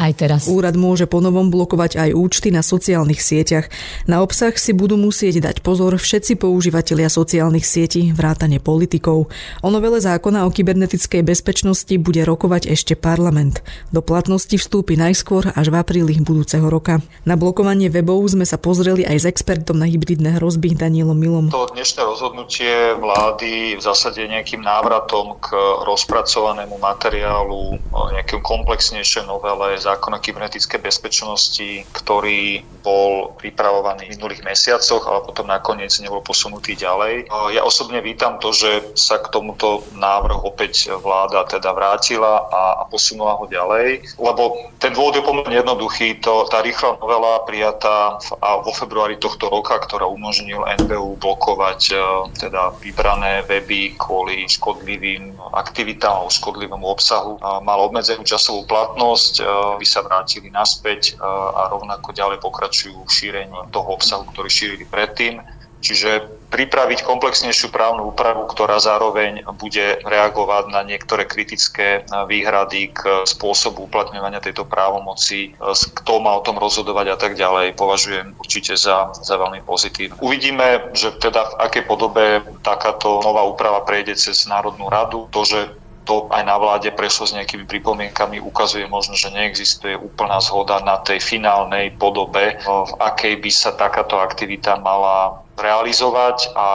aj 0.00 0.12
teraz. 0.16 0.40
Úrad 0.48 0.80
môže 0.80 1.04
ponovom 1.04 1.52
blokovať 1.52 2.00
aj 2.00 2.10
účty 2.16 2.48
na 2.48 2.64
sociálnych 2.64 3.20
sieťach. 3.20 3.68
Na 4.08 4.24
obsah 4.24 4.56
si 4.56 4.72
budú 4.72 4.96
musieť 4.96 5.44
dať 5.44 5.60
pozor 5.60 6.00
všetci 6.00 6.40
používateľia 6.40 7.12
sociálnych 7.12 7.68
sietí, 7.68 8.16
vrátane 8.16 8.56
politikov. 8.56 9.28
O 9.60 9.68
novele 9.68 10.00
zákona 10.00 10.48
o 10.48 10.50
kybernetickej 10.50 11.20
bezpečnosti 11.20 11.92
bude 12.00 12.24
rokovať 12.24 12.72
ešte 12.72 12.96
parlament. 12.96 13.60
Do 13.92 14.00
platnosti 14.00 14.56
vstúpi 14.56 14.96
najskôr 14.96 15.52
až 15.52 15.68
v 15.68 15.76
apríli 15.76 16.16
budúceho 16.24 16.64
roka. 16.72 17.04
Na 17.28 17.36
blokovanie 17.36 17.92
webov 17.92 18.24
sme 18.32 18.48
sa 18.48 18.56
pozreli 18.56 19.04
aj 19.04 19.16
s 19.20 19.28
expertom 19.28 19.76
na 19.76 19.84
hybridné 19.84 20.40
hrozby 20.40 20.72
Danielom 20.72 21.18
Milom. 21.18 21.46
To 21.52 21.68
dnešné 21.68 22.00
rozhodnutie 22.00 22.96
vlády 22.96 23.76
v 23.76 23.82
zásade 23.82 24.24
nejakým 24.24 24.64
návratom 24.64 25.36
k 25.42 25.52
rozpracovanému 25.84 26.78
materiálu, 26.78 27.76
nejakým 28.14 28.40
komplexnejšej 28.40 29.26
novele 29.26 29.76
zákona 29.90 30.22
kybernetickej 30.22 30.78
bezpečnosti, 30.78 31.82
ktorý 31.90 32.62
bol 32.86 33.34
pripravovaný 33.36 34.06
v 34.06 34.14
minulých 34.16 34.46
mesiacoch, 34.46 35.02
ale 35.10 35.26
potom 35.26 35.50
nakoniec 35.50 35.90
nebol 35.98 36.22
posunutý 36.22 36.78
ďalej. 36.78 37.26
Ja 37.52 37.66
osobne 37.66 37.98
vítam 37.98 38.38
to, 38.38 38.54
že 38.54 38.94
sa 38.94 39.18
k 39.18 39.28
tomuto 39.34 39.82
návrhu 39.98 40.46
opäť 40.46 40.94
vláda 40.94 41.44
teda 41.50 41.74
vrátila 41.74 42.46
a, 42.48 42.62
a 42.80 42.84
posunula 42.86 43.34
ho 43.36 43.50
ďalej, 43.50 44.16
lebo 44.16 44.72
ten 44.78 44.94
dôvod 44.94 45.18
je 45.18 45.26
pomerne 45.26 45.56
jednoduchý. 45.58 46.22
To, 46.24 46.46
tá 46.46 46.62
rýchla 46.62 46.96
novela 47.02 47.42
prijatá 47.44 48.16
v, 48.22 48.28
a 48.40 48.62
vo 48.62 48.72
februári 48.72 49.18
tohto 49.18 49.50
roka, 49.50 49.76
ktorá 49.76 50.06
umožnil 50.06 50.64
NBU 50.80 51.20
blokovať 51.20 51.80
e, 51.92 51.94
teda 52.38 52.78
vybrané 52.80 53.44
weby 53.44 53.98
kvôli 53.98 54.46
škodlivým 54.48 55.36
aktivitám 55.52 56.22
alebo 56.22 56.32
škodlivému 56.32 56.86
obsahu, 56.86 57.40
mal 57.40 57.78
obmedzenú 57.82 58.22
časovú 58.22 58.64
platnosť, 58.64 59.42
e, 59.80 59.82
by 59.82 59.86
sa 59.88 60.04
vrátili 60.04 60.52
naspäť 60.52 61.16
e, 61.16 61.24
a 61.24 61.72
rovnako 61.72 62.12
ďalej 62.12 62.44
pokračujú 62.44 63.08
v 63.08 63.10
šírení 63.10 63.56
toho 63.72 63.96
obsahu, 63.96 64.28
ktorý 64.28 64.52
šírili 64.52 64.84
predtým. 64.84 65.40
Čiže 65.80 66.28
pripraviť 66.52 67.06
komplexnejšiu 67.08 67.72
právnu 67.72 68.12
úpravu, 68.12 68.44
ktorá 68.44 68.76
zároveň 68.76 69.48
bude 69.56 70.02
reagovať 70.04 70.64
na 70.68 70.84
niektoré 70.84 71.24
kritické 71.24 72.04
výhrady 72.28 72.92
k 72.92 73.24
spôsobu 73.24 73.88
uplatňovania 73.88 74.44
tejto 74.44 74.68
právomoci, 74.68 75.56
kto 75.96 76.12
má 76.20 76.36
o 76.36 76.44
tom 76.44 76.60
rozhodovať 76.60 77.06
a 77.14 77.16
tak 77.16 77.32
ďalej, 77.38 77.80
považujem 77.80 78.36
určite 78.36 78.76
za, 78.76 79.14
za 79.14 79.34
veľmi 79.40 79.64
pozitívne. 79.64 80.20
Uvidíme, 80.20 80.90
že 80.92 81.16
teda 81.16 81.48
v 81.48 81.54
akej 81.64 81.84
podobe 81.86 82.44
takáto 82.60 83.24
nová 83.24 83.46
úprava 83.46 83.80
prejde 83.86 84.18
cez 84.18 84.44
Národnú 84.44 84.90
radu. 84.90 85.32
To, 85.32 85.46
že 85.46 85.70
to 86.10 86.26
aj 86.34 86.42
na 86.42 86.58
vláde 86.58 86.90
prešlo 86.90 87.30
s 87.30 87.36
nejakými 87.38 87.70
pripomienkami, 87.70 88.42
ukazuje 88.42 88.82
možno, 88.90 89.14
že 89.14 89.30
neexistuje 89.30 89.94
úplná 89.94 90.42
zhoda 90.42 90.82
na 90.82 90.98
tej 90.98 91.22
finálnej 91.22 91.94
podobe, 91.94 92.58
v 92.66 92.92
akej 92.98 93.38
by 93.38 93.50
sa 93.54 93.70
takáto 93.78 94.18
aktivita 94.18 94.74
mala 94.82 95.46
realizovať 95.60 96.56
a 96.56 96.66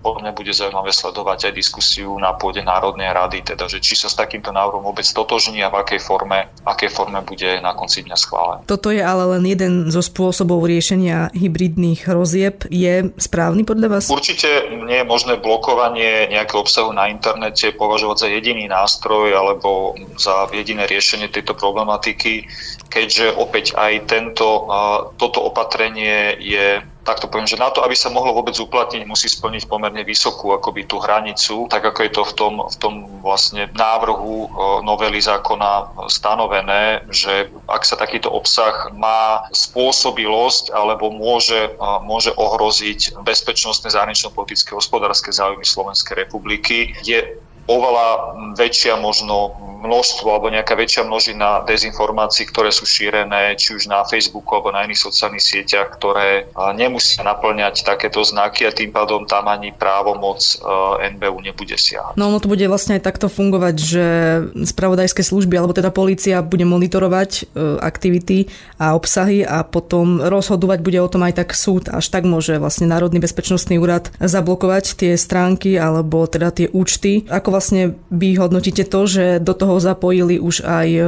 podľa 0.00 0.20
mňa 0.24 0.32
bude 0.32 0.52
zaujímavé 0.54 0.94
sledovať 0.94 1.50
aj 1.50 1.52
diskusiu 1.52 2.14
na 2.16 2.32
pôde 2.34 2.62
Národnej 2.62 3.10
rady, 3.10 3.42
teda 3.54 3.66
že 3.66 3.82
či 3.82 3.98
sa 3.98 4.06
s 4.08 4.16
takýmto 4.16 4.54
návrhom 4.54 4.86
vôbec 4.86 5.04
totožní 5.04 5.60
a 5.60 5.68
v 5.68 5.82
akej 5.82 6.00
forme, 6.00 6.48
akej 6.64 6.90
forme 6.94 7.20
bude 7.26 7.58
na 7.60 7.74
konci 7.74 8.06
dňa 8.06 8.16
schválený. 8.16 8.60
Toto 8.70 8.94
je 8.94 9.02
ale 9.02 9.38
len 9.38 9.44
jeden 9.44 9.72
zo 9.90 10.00
spôsobov 10.00 10.64
riešenia 10.64 11.34
hybridných 11.34 12.06
hrozieb. 12.06 12.64
Je 12.70 13.10
správny 13.18 13.66
podľa 13.66 13.98
vás? 13.98 14.04
Určite 14.08 14.70
nie 14.70 15.02
je 15.02 15.06
možné 15.06 15.36
blokovanie 15.42 16.30
nejakého 16.30 16.62
obsahu 16.62 16.94
na 16.94 17.10
internete 17.10 17.74
považovať 17.74 18.16
za 18.24 18.28
jediný 18.30 18.70
nástroj 18.70 19.34
alebo 19.34 19.98
za 20.16 20.46
jediné 20.54 20.86
riešenie 20.86 21.28
tejto 21.28 21.58
problematiky, 21.58 22.46
keďže 22.88 23.34
opäť 23.36 23.74
aj 23.74 23.92
tento, 24.08 24.68
toto 25.18 25.38
opatrenie 25.44 26.38
je 26.40 26.80
tak 27.08 27.24
to 27.24 27.32
poviem, 27.32 27.48
že 27.48 27.56
na 27.56 27.72
to, 27.72 27.80
aby 27.80 27.96
sa 27.96 28.12
mohlo 28.12 28.36
vôbec 28.36 28.52
uplatniť, 28.52 29.08
musí 29.08 29.32
splniť 29.32 29.64
pomerne 29.64 30.04
vysokú 30.04 30.52
akoby 30.52 30.84
tú 30.84 31.00
hranicu, 31.00 31.64
tak 31.72 31.80
ako 31.80 32.00
je 32.04 32.12
to 32.12 32.22
v 32.28 32.32
tom, 32.36 32.54
v 32.68 32.76
tom 32.76 32.94
vlastne 33.24 33.72
návrhu 33.72 34.44
e, 34.44 34.48
novely 34.84 35.16
zákona 35.16 36.04
stanovené, 36.12 37.08
že 37.08 37.48
ak 37.64 37.88
sa 37.88 37.96
takýto 37.96 38.28
obsah 38.28 38.92
má 38.92 39.48
spôsobilosť 39.56 40.68
alebo 40.76 41.08
môže, 41.08 41.72
e, 41.72 41.88
môže 42.04 42.28
ohroziť 42.36 43.24
bezpečnostné 43.24 43.88
zahranično-politické 43.88 44.76
hospodárske 44.76 45.32
záujmy 45.32 45.64
Slovenskej 45.64 46.28
republiky, 46.28 46.92
je 47.08 47.24
oveľa 47.68 48.08
väčšia 48.56 48.96
možno 48.96 49.68
množstvo 49.78 50.26
alebo 50.26 50.50
nejaká 50.50 50.74
väčšia 50.74 51.06
množina 51.06 51.62
dezinformácií, 51.62 52.50
ktoré 52.50 52.74
sú 52.74 52.82
šírené 52.82 53.54
či 53.54 53.78
už 53.78 53.86
na 53.86 54.02
Facebooku 54.02 54.58
alebo 54.58 54.74
na 54.74 54.82
iných 54.82 54.98
sociálnych 54.98 55.44
sieťach, 55.44 55.94
ktoré 55.94 56.50
nemusia 56.74 57.22
naplňať 57.22 57.86
takéto 57.86 58.24
znaky 58.26 58.66
a 58.66 58.74
tým 58.74 58.90
pádom 58.90 59.22
tam 59.24 59.46
ani 59.46 59.70
právomoc 59.70 60.42
NBU 60.98 61.38
nebude 61.46 61.78
siahať. 61.78 62.18
No 62.18 62.32
ono 62.32 62.42
to 62.42 62.50
bude 62.50 62.64
vlastne 62.66 62.98
aj 62.98 63.06
takto 63.06 63.30
fungovať, 63.30 63.76
že 63.78 64.06
spravodajské 64.66 65.22
služby 65.22 65.54
alebo 65.54 65.76
teda 65.76 65.94
policia 65.94 66.42
bude 66.42 66.66
monitorovať 66.66 67.30
e, 67.30 67.42
aktivity 67.78 68.50
a 68.82 68.98
obsahy 68.98 69.46
a 69.46 69.62
potom 69.62 70.18
rozhodovať 70.18 70.82
bude 70.82 70.98
o 70.98 71.10
tom 71.10 71.22
aj 71.22 71.38
tak 71.44 71.54
súd. 71.54 71.86
Až 71.86 72.10
tak 72.10 72.26
môže 72.26 72.58
vlastne 72.58 72.90
Národný 72.90 73.22
bezpečnostný 73.22 73.78
úrad 73.78 74.10
zablokovať 74.18 74.98
tie 74.98 75.12
stránky 75.14 75.78
alebo 75.78 76.26
teda 76.26 76.50
tie 76.50 76.66
účty. 76.72 77.28
Ako 77.30 77.54
vlastne 77.58 77.98
vy 78.14 78.38
hodnotíte 78.38 78.86
to, 78.86 79.10
že 79.10 79.24
do 79.42 79.50
toho 79.50 79.82
zapojili 79.82 80.38
už 80.38 80.62
aj 80.62 80.88
e, 80.94 81.02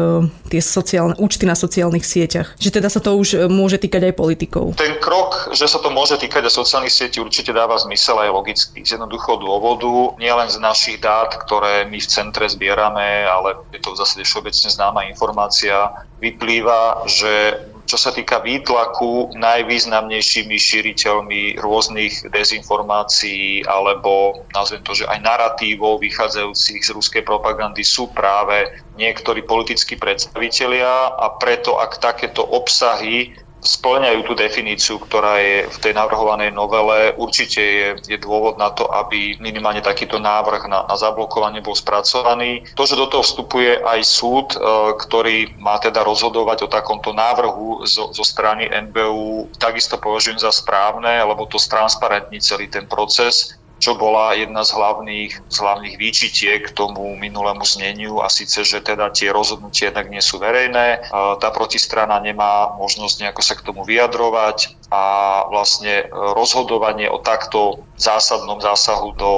tie 0.50 0.58
sociálne, 0.58 1.14
účty 1.22 1.46
na 1.46 1.54
sociálnych 1.54 2.02
sieťach? 2.02 2.58
Že 2.58 2.82
teda 2.82 2.90
sa 2.90 2.98
to 2.98 3.14
už 3.14 3.28
e, 3.38 3.46
môže 3.46 3.78
týkať 3.78 4.10
aj 4.10 4.14
politikov? 4.18 4.74
Ten 4.74 4.98
krok, 4.98 5.54
že 5.54 5.70
sa 5.70 5.78
to 5.78 5.94
môže 5.94 6.18
týkať 6.18 6.50
aj 6.50 6.58
sociálnych 6.58 6.90
sietí, 6.90 7.22
určite 7.22 7.54
dáva 7.54 7.78
zmysel 7.78 8.18
aj 8.18 8.34
logicky. 8.34 8.82
Z 8.82 8.98
jednoduchého 8.98 9.38
dôvodu, 9.38 10.18
nielen 10.18 10.50
z 10.50 10.58
našich 10.58 10.98
dát, 10.98 11.30
ktoré 11.46 11.86
my 11.86 12.02
v 12.02 12.10
centre 12.10 12.50
zbierame, 12.50 13.30
ale 13.30 13.54
je 13.70 13.78
to 13.78 13.94
v 13.94 14.02
zásade 14.02 14.26
všeobecne 14.26 14.68
známa 14.74 15.06
informácia, 15.06 16.02
vyplýva, 16.18 17.06
že 17.06 17.62
čo 17.90 17.98
sa 17.98 18.14
týka 18.14 18.38
výtlaku, 18.38 19.34
najvýznamnejšími 19.34 20.54
šíriteľmi 20.54 21.58
rôznych 21.58 22.30
dezinformácií 22.30 23.66
alebo 23.66 24.46
nazvem 24.54 24.78
to, 24.86 24.94
že 24.94 25.10
aj 25.10 25.18
narratívov 25.18 25.98
vychádzajúcich 25.98 26.86
z 26.86 26.94
ruskej 26.94 27.26
propagandy 27.26 27.82
sú 27.82 28.14
práve 28.14 28.70
niektorí 28.94 29.42
politickí 29.42 29.98
predstavitelia 29.98 31.18
a 31.18 31.34
preto 31.42 31.82
ak 31.82 31.98
takéto 31.98 32.46
obsahy 32.46 33.34
splňajú 33.60 34.20
tú 34.24 34.32
definíciu, 34.36 34.96
ktorá 35.00 35.40
je 35.40 35.68
v 35.68 35.78
tej 35.78 35.92
navrhovanej 35.92 36.50
novele. 36.52 37.12
Určite 37.16 37.60
je, 37.60 37.88
je 38.08 38.18
dôvod 38.18 38.56
na 38.56 38.72
to, 38.72 38.88
aby 38.88 39.36
minimálne 39.38 39.84
takýto 39.84 40.16
návrh 40.16 40.66
na, 40.66 40.88
na 40.88 40.96
zablokovanie 40.96 41.60
bol 41.60 41.76
spracovaný. 41.76 42.64
To, 42.74 42.88
že 42.88 42.96
do 42.96 43.06
toho 43.06 43.24
vstupuje 43.24 43.84
aj 43.84 44.00
súd, 44.02 44.56
e, 44.56 44.58
ktorý 44.96 45.60
má 45.60 45.76
teda 45.76 46.00
rozhodovať 46.00 46.66
o 46.66 46.72
takomto 46.72 47.12
návrhu 47.12 47.84
zo, 47.84 48.10
zo 48.10 48.24
strany 48.24 48.66
NBU, 48.68 49.52
takisto 49.60 50.00
považujem 50.00 50.40
za 50.40 50.50
správne, 50.50 51.20
lebo 51.20 51.44
to 51.44 51.60
stransparentní 51.60 52.40
celý 52.40 52.66
ten 52.66 52.88
proces 52.88 53.59
čo 53.80 53.96
bola 53.96 54.36
jedna 54.36 54.60
z 54.60 54.76
hlavných, 54.76 55.32
z 55.48 55.56
hlavných 55.56 55.96
výčitiek 55.96 56.68
k 56.68 56.76
tomu 56.76 57.16
minulému 57.16 57.64
zneniu 57.64 58.20
a 58.20 58.28
síce, 58.28 58.60
že 58.60 58.84
teda 58.84 59.08
tie 59.08 59.32
rozhodnutia 59.32 59.88
jednak 59.88 60.12
nie 60.12 60.20
sú 60.20 60.36
verejné, 60.36 61.08
tá 61.40 61.48
protistrana 61.48 62.20
nemá 62.20 62.76
možnosť 62.76 63.24
nejako 63.24 63.40
sa 63.40 63.56
k 63.56 63.64
tomu 63.64 63.88
vyjadrovať 63.88 64.79
a 64.90 65.04
vlastne 65.46 66.02
e, 66.02 66.04
rozhodovanie 66.10 67.06
o 67.06 67.22
takto 67.22 67.86
zásadnom 67.94 68.58
zásahu 68.58 69.14
do 69.14 69.32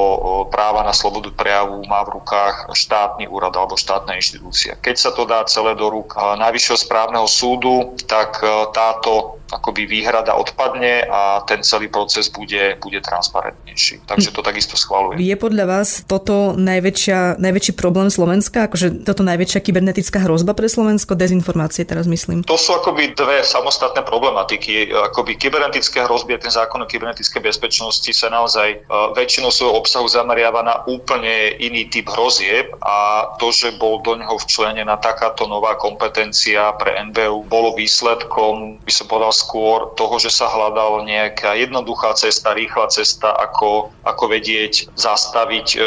práva 0.49 0.81
na 0.81 0.97
slobodu 0.97 1.29
prejavu 1.35 1.85
má 1.85 2.01
v 2.09 2.17
rukách 2.17 2.73
štátny 2.73 3.29
úrad 3.29 3.53
alebo 3.53 3.77
štátna 3.77 4.17
inštitúcia. 4.17 4.81
Keď 4.81 4.97
sa 4.97 5.11
to 5.13 5.29
dá 5.29 5.45
celé 5.45 5.77
do 5.77 5.93
rúk 5.93 6.17
Najvyššieho 6.17 6.79
správneho 6.79 7.29
súdu, 7.29 7.93
tak 8.09 8.41
e, 8.41 8.49
táto 8.73 9.43
akoby 9.53 9.85
výhrada 9.85 10.33
odpadne 10.33 11.05
a 11.05 11.45
ten 11.45 11.61
celý 11.61 11.93
proces 11.93 12.33
bude, 12.33 12.81
bude 12.81 13.05
transparentnejší. 13.05 14.09
Takže 14.09 14.33
to 14.33 14.41
takisto 14.41 14.81
schvalujem. 14.81 15.21
Je 15.21 15.37
podľa 15.37 15.65
vás 15.69 15.89
toto 16.09 16.57
najväčšia, 16.57 17.37
najväčší 17.37 17.77
problém 17.77 18.09
Slovenska? 18.09 18.65
Akože 18.73 19.05
toto 19.05 19.21
najväčšia 19.21 19.61
kybernetická 19.61 20.25
hrozba 20.25 20.57
pre 20.57 20.73
Slovensko? 20.73 21.13
Dezinformácie 21.13 21.85
teraz 21.85 22.09
myslím. 22.09 22.41
To 22.49 22.57
sú 22.57 22.73
akoby 22.81 23.13
dve 23.13 23.45
samostatné 23.45 24.01
problematiky. 24.09 24.89
Akoby 25.13 25.37
kybernetické 25.43 26.07
hrozby 26.07 26.39
a 26.39 26.43
ten 26.43 26.55
zákon 26.55 26.79
o 26.79 26.87
kybernetickej 26.87 27.43
bezpečnosti 27.43 28.13
sa 28.15 28.31
naozaj 28.31 28.53
naozaj 28.53 28.85
väčšinou 29.17 29.51
svojho 29.51 29.75
obsahu 29.81 30.07
zameriava 30.09 30.63
na 30.63 30.85
úplne 30.85 31.57
iný 31.59 31.89
typ 31.89 32.09
hrozieb 32.13 32.71
a 32.85 33.27
to, 33.41 33.51
že 33.51 33.75
bol 33.81 34.05
do 34.05 34.15
neho 34.15 34.37
včlenená 34.39 35.01
takáto 35.01 35.49
nová 35.49 35.75
kompetencia 35.75 36.73
pre 36.77 36.93
NBU, 37.11 37.49
bolo 37.49 37.75
výsledkom, 37.75 38.79
by 38.85 38.93
som 38.93 39.07
povedal 39.09 39.33
skôr, 39.33 39.79
toho, 39.97 40.21
že 40.21 40.31
sa 40.31 40.53
hľadala 40.53 41.05
nejaká 41.09 41.57
jednoduchá 41.57 42.15
cesta, 42.15 42.53
rýchla 42.53 42.93
cesta, 42.93 43.33
ako, 43.41 43.91
ako 44.05 44.25
vedieť 44.29 44.93
zastaviť 44.95 45.67
e, 45.73 45.79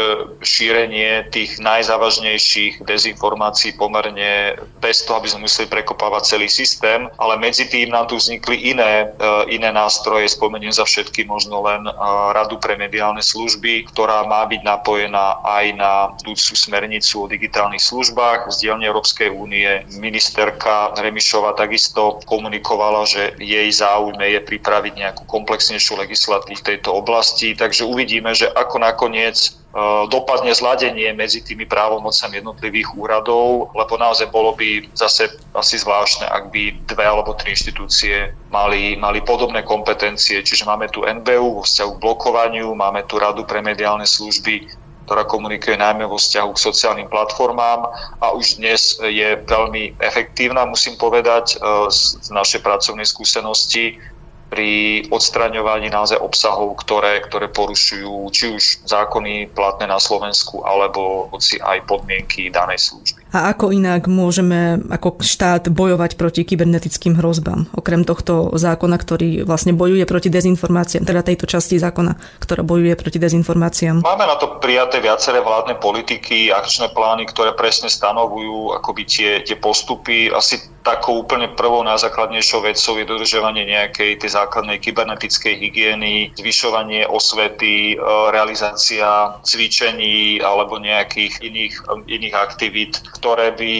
šírenie 0.41 1.29
tých 1.29 1.61
najzávažnejších 1.61 2.83
dezinformácií 2.83 3.77
pomerne 3.77 4.57
bez 4.81 5.05
toho, 5.05 5.21
aby 5.21 5.29
sme 5.29 5.45
museli 5.45 5.69
prekopávať 5.69 6.35
celý 6.35 6.47
systém, 6.49 7.07
ale 7.21 7.37
medzi 7.37 7.69
tým 7.69 7.93
nám 7.93 8.09
tu 8.09 8.17
vznikli 8.17 8.73
iné, 8.73 9.05
e, 9.05 9.44
iné 9.49 9.71
nástroje, 9.71 10.29
spomeniem 10.29 10.73
za 10.73 10.85
všetky 10.85 11.25
možno 11.25 11.61
len 11.65 11.85
Radu 12.33 12.57
pre 12.61 12.77
mediálne 12.77 13.21
služby, 13.21 13.89
ktorá 13.91 14.25
má 14.25 14.45
byť 14.45 14.61
napojená 14.65 15.41
aj 15.43 15.65
na 15.75 15.93
budúcu 16.21 16.53
smernicu 16.55 17.25
o 17.25 17.31
digitálnych 17.31 17.81
službách 17.81 18.51
z 18.53 18.67
dielne 18.67 18.85
Európskej 18.87 19.29
únie. 19.33 19.85
Ministerka 19.97 20.93
Remišová 20.97 21.57
takisto 21.57 22.21
komunikovala, 22.25 23.05
že 23.05 23.33
jej 23.41 23.69
záujme 23.71 24.25
je 24.35 24.41
pripraviť 24.41 24.93
nejakú 24.95 25.23
komplexnejšiu 25.25 26.01
legislatívu 26.01 26.57
v 26.57 26.67
tejto 26.67 26.93
oblasti, 26.95 27.53
takže 27.57 27.87
uvidíme, 27.87 28.31
že 28.35 28.51
ako 28.51 28.81
nakoniec 28.81 29.64
dopadne 30.07 30.55
zladenie 30.55 31.11
medzi 31.11 31.43
tými 31.43 31.67
právomocami 31.67 32.39
jednotlivých 32.39 32.95
úradov, 32.95 33.75
lebo 33.75 33.99
naozaj 33.99 34.31
bolo 34.31 34.55
by 34.55 34.87
zase 34.95 35.27
asi 35.51 35.75
zvláštne, 35.83 36.31
ak 36.31 36.47
by 36.47 36.79
dve 36.87 37.03
alebo 37.03 37.35
tri 37.35 37.51
inštitúcie 37.51 38.31
mali, 38.47 38.95
mali 38.95 39.19
podobné 39.19 39.67
kompetencie. 39.67 40.39
Čiže 40.39 40.63
máme 40.63 40.87
tu 40.87 41.03
NBU 41.03 41.59
vo 41.59 41.63
vzťahu 41.67 41.91
k 41.91 42.01
blokovaniu, 42.01 42.71
máme 42.71 43.03
tu 43.03 43.19
Radu 43.19 43.43
pre 43.43 43.59
mediálne 43.59 44.07
služby, 44.07 44.71
ktorá 45.05 45.27
komunikuje 45.27 45.77
najmä 45.77 46.07
vo 46.09 46.17
vzťahu 46.17 46.49
k 46.55 46.63
sociálnym 46.65 47.07
platformám 47.11 47.85
a 48.23 48.33
už 48.33 48.57
dnes 48.57 48.97
je 49.03 49.37
veľmi 49.45 50.01
efektívna, 50.01 50.65
musím 50.65 50.97
povedať, 50.97 51.55
e, 51.55 51.91
z 51.93 52.31
našej 52.33 52.65
pracovnej 52.65 53.05
skúsenosti 53.05 54.01
pri 54.49 55.03
odstraňovaní 55.09 55.89
naozaj 55.89 56.21
obsahov, 56.21 56.77
ktoré, 56.85 57.19
ktoré 57.25 57.49
porušujú 57.49 58.13
či 58.29 58.45
už 58.53 58.63
zákony 58.85 59.51
platné 59.51 59.89
na 59.89 59.97
Slovensku, 59.97 60.61
alebo 60.61 61.27
hoci 61.33 61.57
aj 61.57 61.83
podmienky 61.89 62.53
danej 62.53 62.79
služby. 62.91 63.25
A 63.35 63.51
ako 63.51 63.75
inak 63.75 64.07
môžeme 64.07 64.79
ako 64.87 65.19
štát 65.19 65.67
bojovať 65.67 66.15
proti 66.15 66.47
kybernetickým 66.47 67.19
hrozbám, 67.19 67.67
okrem 67.75 68.07
tohto 68.07 68.53
zákona, 68.55 68.95
ktorý 68.95 69.29
vlastne 69.43 69.75
bojuje 69.75 70.07
proti 70.07 70.29
dezinformáciám, 70.31 71.03
teda 71.03 71.25
tejto 71.25 71.49
časti 71.49 71.81
zákona, 71.81 72.15
ktorá 72.39 72.63
bojuje 72.63 72.95
proti 72.95 73.19
dezinformáciám? 73.19 74.05
Máme 74.05 74.25
na 74.29 74.39
to 74.39 74.61
prijaté 74.63 75.03
viaceré 75.03 75.43
vládne 75.43 75.75
politiky, 75.81 76.53
akčné 76.53 76.93
plány, 76.95 77.27
ktoré 77.27 77.51
presne 77.57 77.91
stanovujú 77.91 78.77
akoby 78.77 79.03
tie, 79.03 79.31
tie 79.43 79.57
postupy. 79.59 80.31
Asi 80.31 80.74
takou 80.85 81.25
úplne 81.25 81.49
prvou 81.57 81.81
najzákladnejšou 81.81 82.61
vecou 82.61 82.93
je 83.01 83.09
dodržovanie 83.09 83.65
nejakej 83.65 84.21
tej 84.21 84.37
základnej 84.37 84.77
kybernetickej 84.77 85.57
hygieny, 85.57 86.29
zvyšovanie 86.37 87.09
osvety, 87.09 87.97
e, 87.97 88.05
realizácia 88.29 89.33
cvičení 89.41 90.37
alebo 90.45 90.77
nejakých 90.77 91.41
iných, 91.41 91.75
iných 92.05 92.35
aktivít, 92.37 93.01
ktoré 93.17 93.57
by 93.57 93.71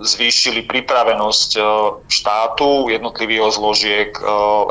zvýšili 0.00 0.64
pripravenosť 0.64 1.50
e, 1.54 1.62
štátu, 2.08 2.88
jednotlivých 2.88 3.52
zložiek 3.52 4.10
e, 4.16 4.22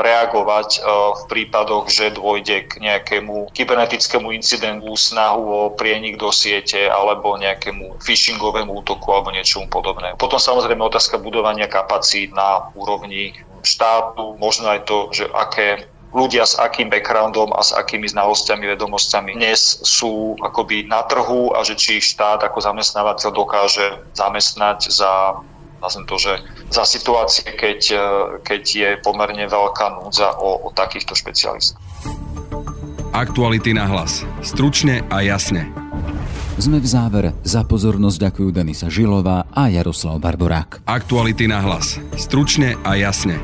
reagovať 0.01 0.81
v 1.13 1.23
prípadoch, 1.29 1.91
že 1.91 2.17
dôjde 2.17 2.65
k 2.65 2.81
nejakému 2.81 3.53
kybernetickému 3.53 4.33
incidentu, 4.33 4.97
snahu 4.97 5.43
o 5.45 5.61
prienik 5.69 6.17
do 6.17 6.33
siete 6.33 6.89
alebo 6.89 7.37
nejakému 7.37 8.01
phishingovému 8.01 8.81
útoku 8.81 9.13
alebo 9.13 9.29
niečomu 9.29 9.69
podobné. 9.69 10.17
Potom 10.17 10.41
samozrejme 10.41 10.81
otázka 10.81 11.21
budovania 11.21 11.67
kapacít 11.83 12.31
na 12.31 12.71
úrovni 12.73 13.35
štátu, 13.63 14.39
možno 14.39 14.71
aj 14.71 14.87
to, 14.87 15.11
že 15.11 15.27
aké 15.35 15.91
ľudia 16.13 16.45
s 16.45 16.55
akým 16.55 16.87
backgroundom 16.93 17.51
a 17.57 17.61
s 17.65 17.73
akými 17.73 18.05
znalosťami, 18.07 18.69
vedomosťami 18.77 19.33
dnes 19.35 19.81
sú 19.81 20.37
akoby 20.39 20.85
na 20.87 21.03
trhu 21.09 21.51
a 21.57 21.65
že 21.65 21.75
či 21.75 21.99
štát 21.99 22.45
ako 22.45 22.61
zamestnávateľ 22.61 23.29
dokáže 23.33 23.85
zamestnať 24.13 24.93
za 24.93 25.41
nazvem 25.83 26.07
to, 26.07 26.15
že 26.15 26.39
za 26.71 26.87
situácie, 26.87 27.43
keď, 27.59 27.79
keď 28.47 28.63
je 28.63 28.89
pomerne 29.03 29.43
veľká 29.51 29.99
núdza 29.99 30.31
o, 30.39 30.63
o 30.63 30.71
takýchto 30.71 31.11
špecialistov. 31.11 31.75
Aktuality 33.11 33.75
na 33.75 33.83
hlas. 33.91 34.23
Stručne 34.39 35.03
a 35.11 35.19
jasne. 35.19 35.82
Sme 36.53 36.77
v 36.77 36.85
závere. 36.85 37.29
Za 37.41 37.65
pozornosť 37.65 38.29
ďakujú 38.29 38.49
Denisa 38.53 38.85
Žilová 38.85 39.49
a 39.49 39.73
Jaroslav 39.73 40.21
Barborák. 40.21 40.85
Aktuality 40.85 41.49
na 41.49 41.57
hlas. 41.65 41.97
Stručne 42.13 42.77
a 42.85 42.93
jasne. 42.93 43.41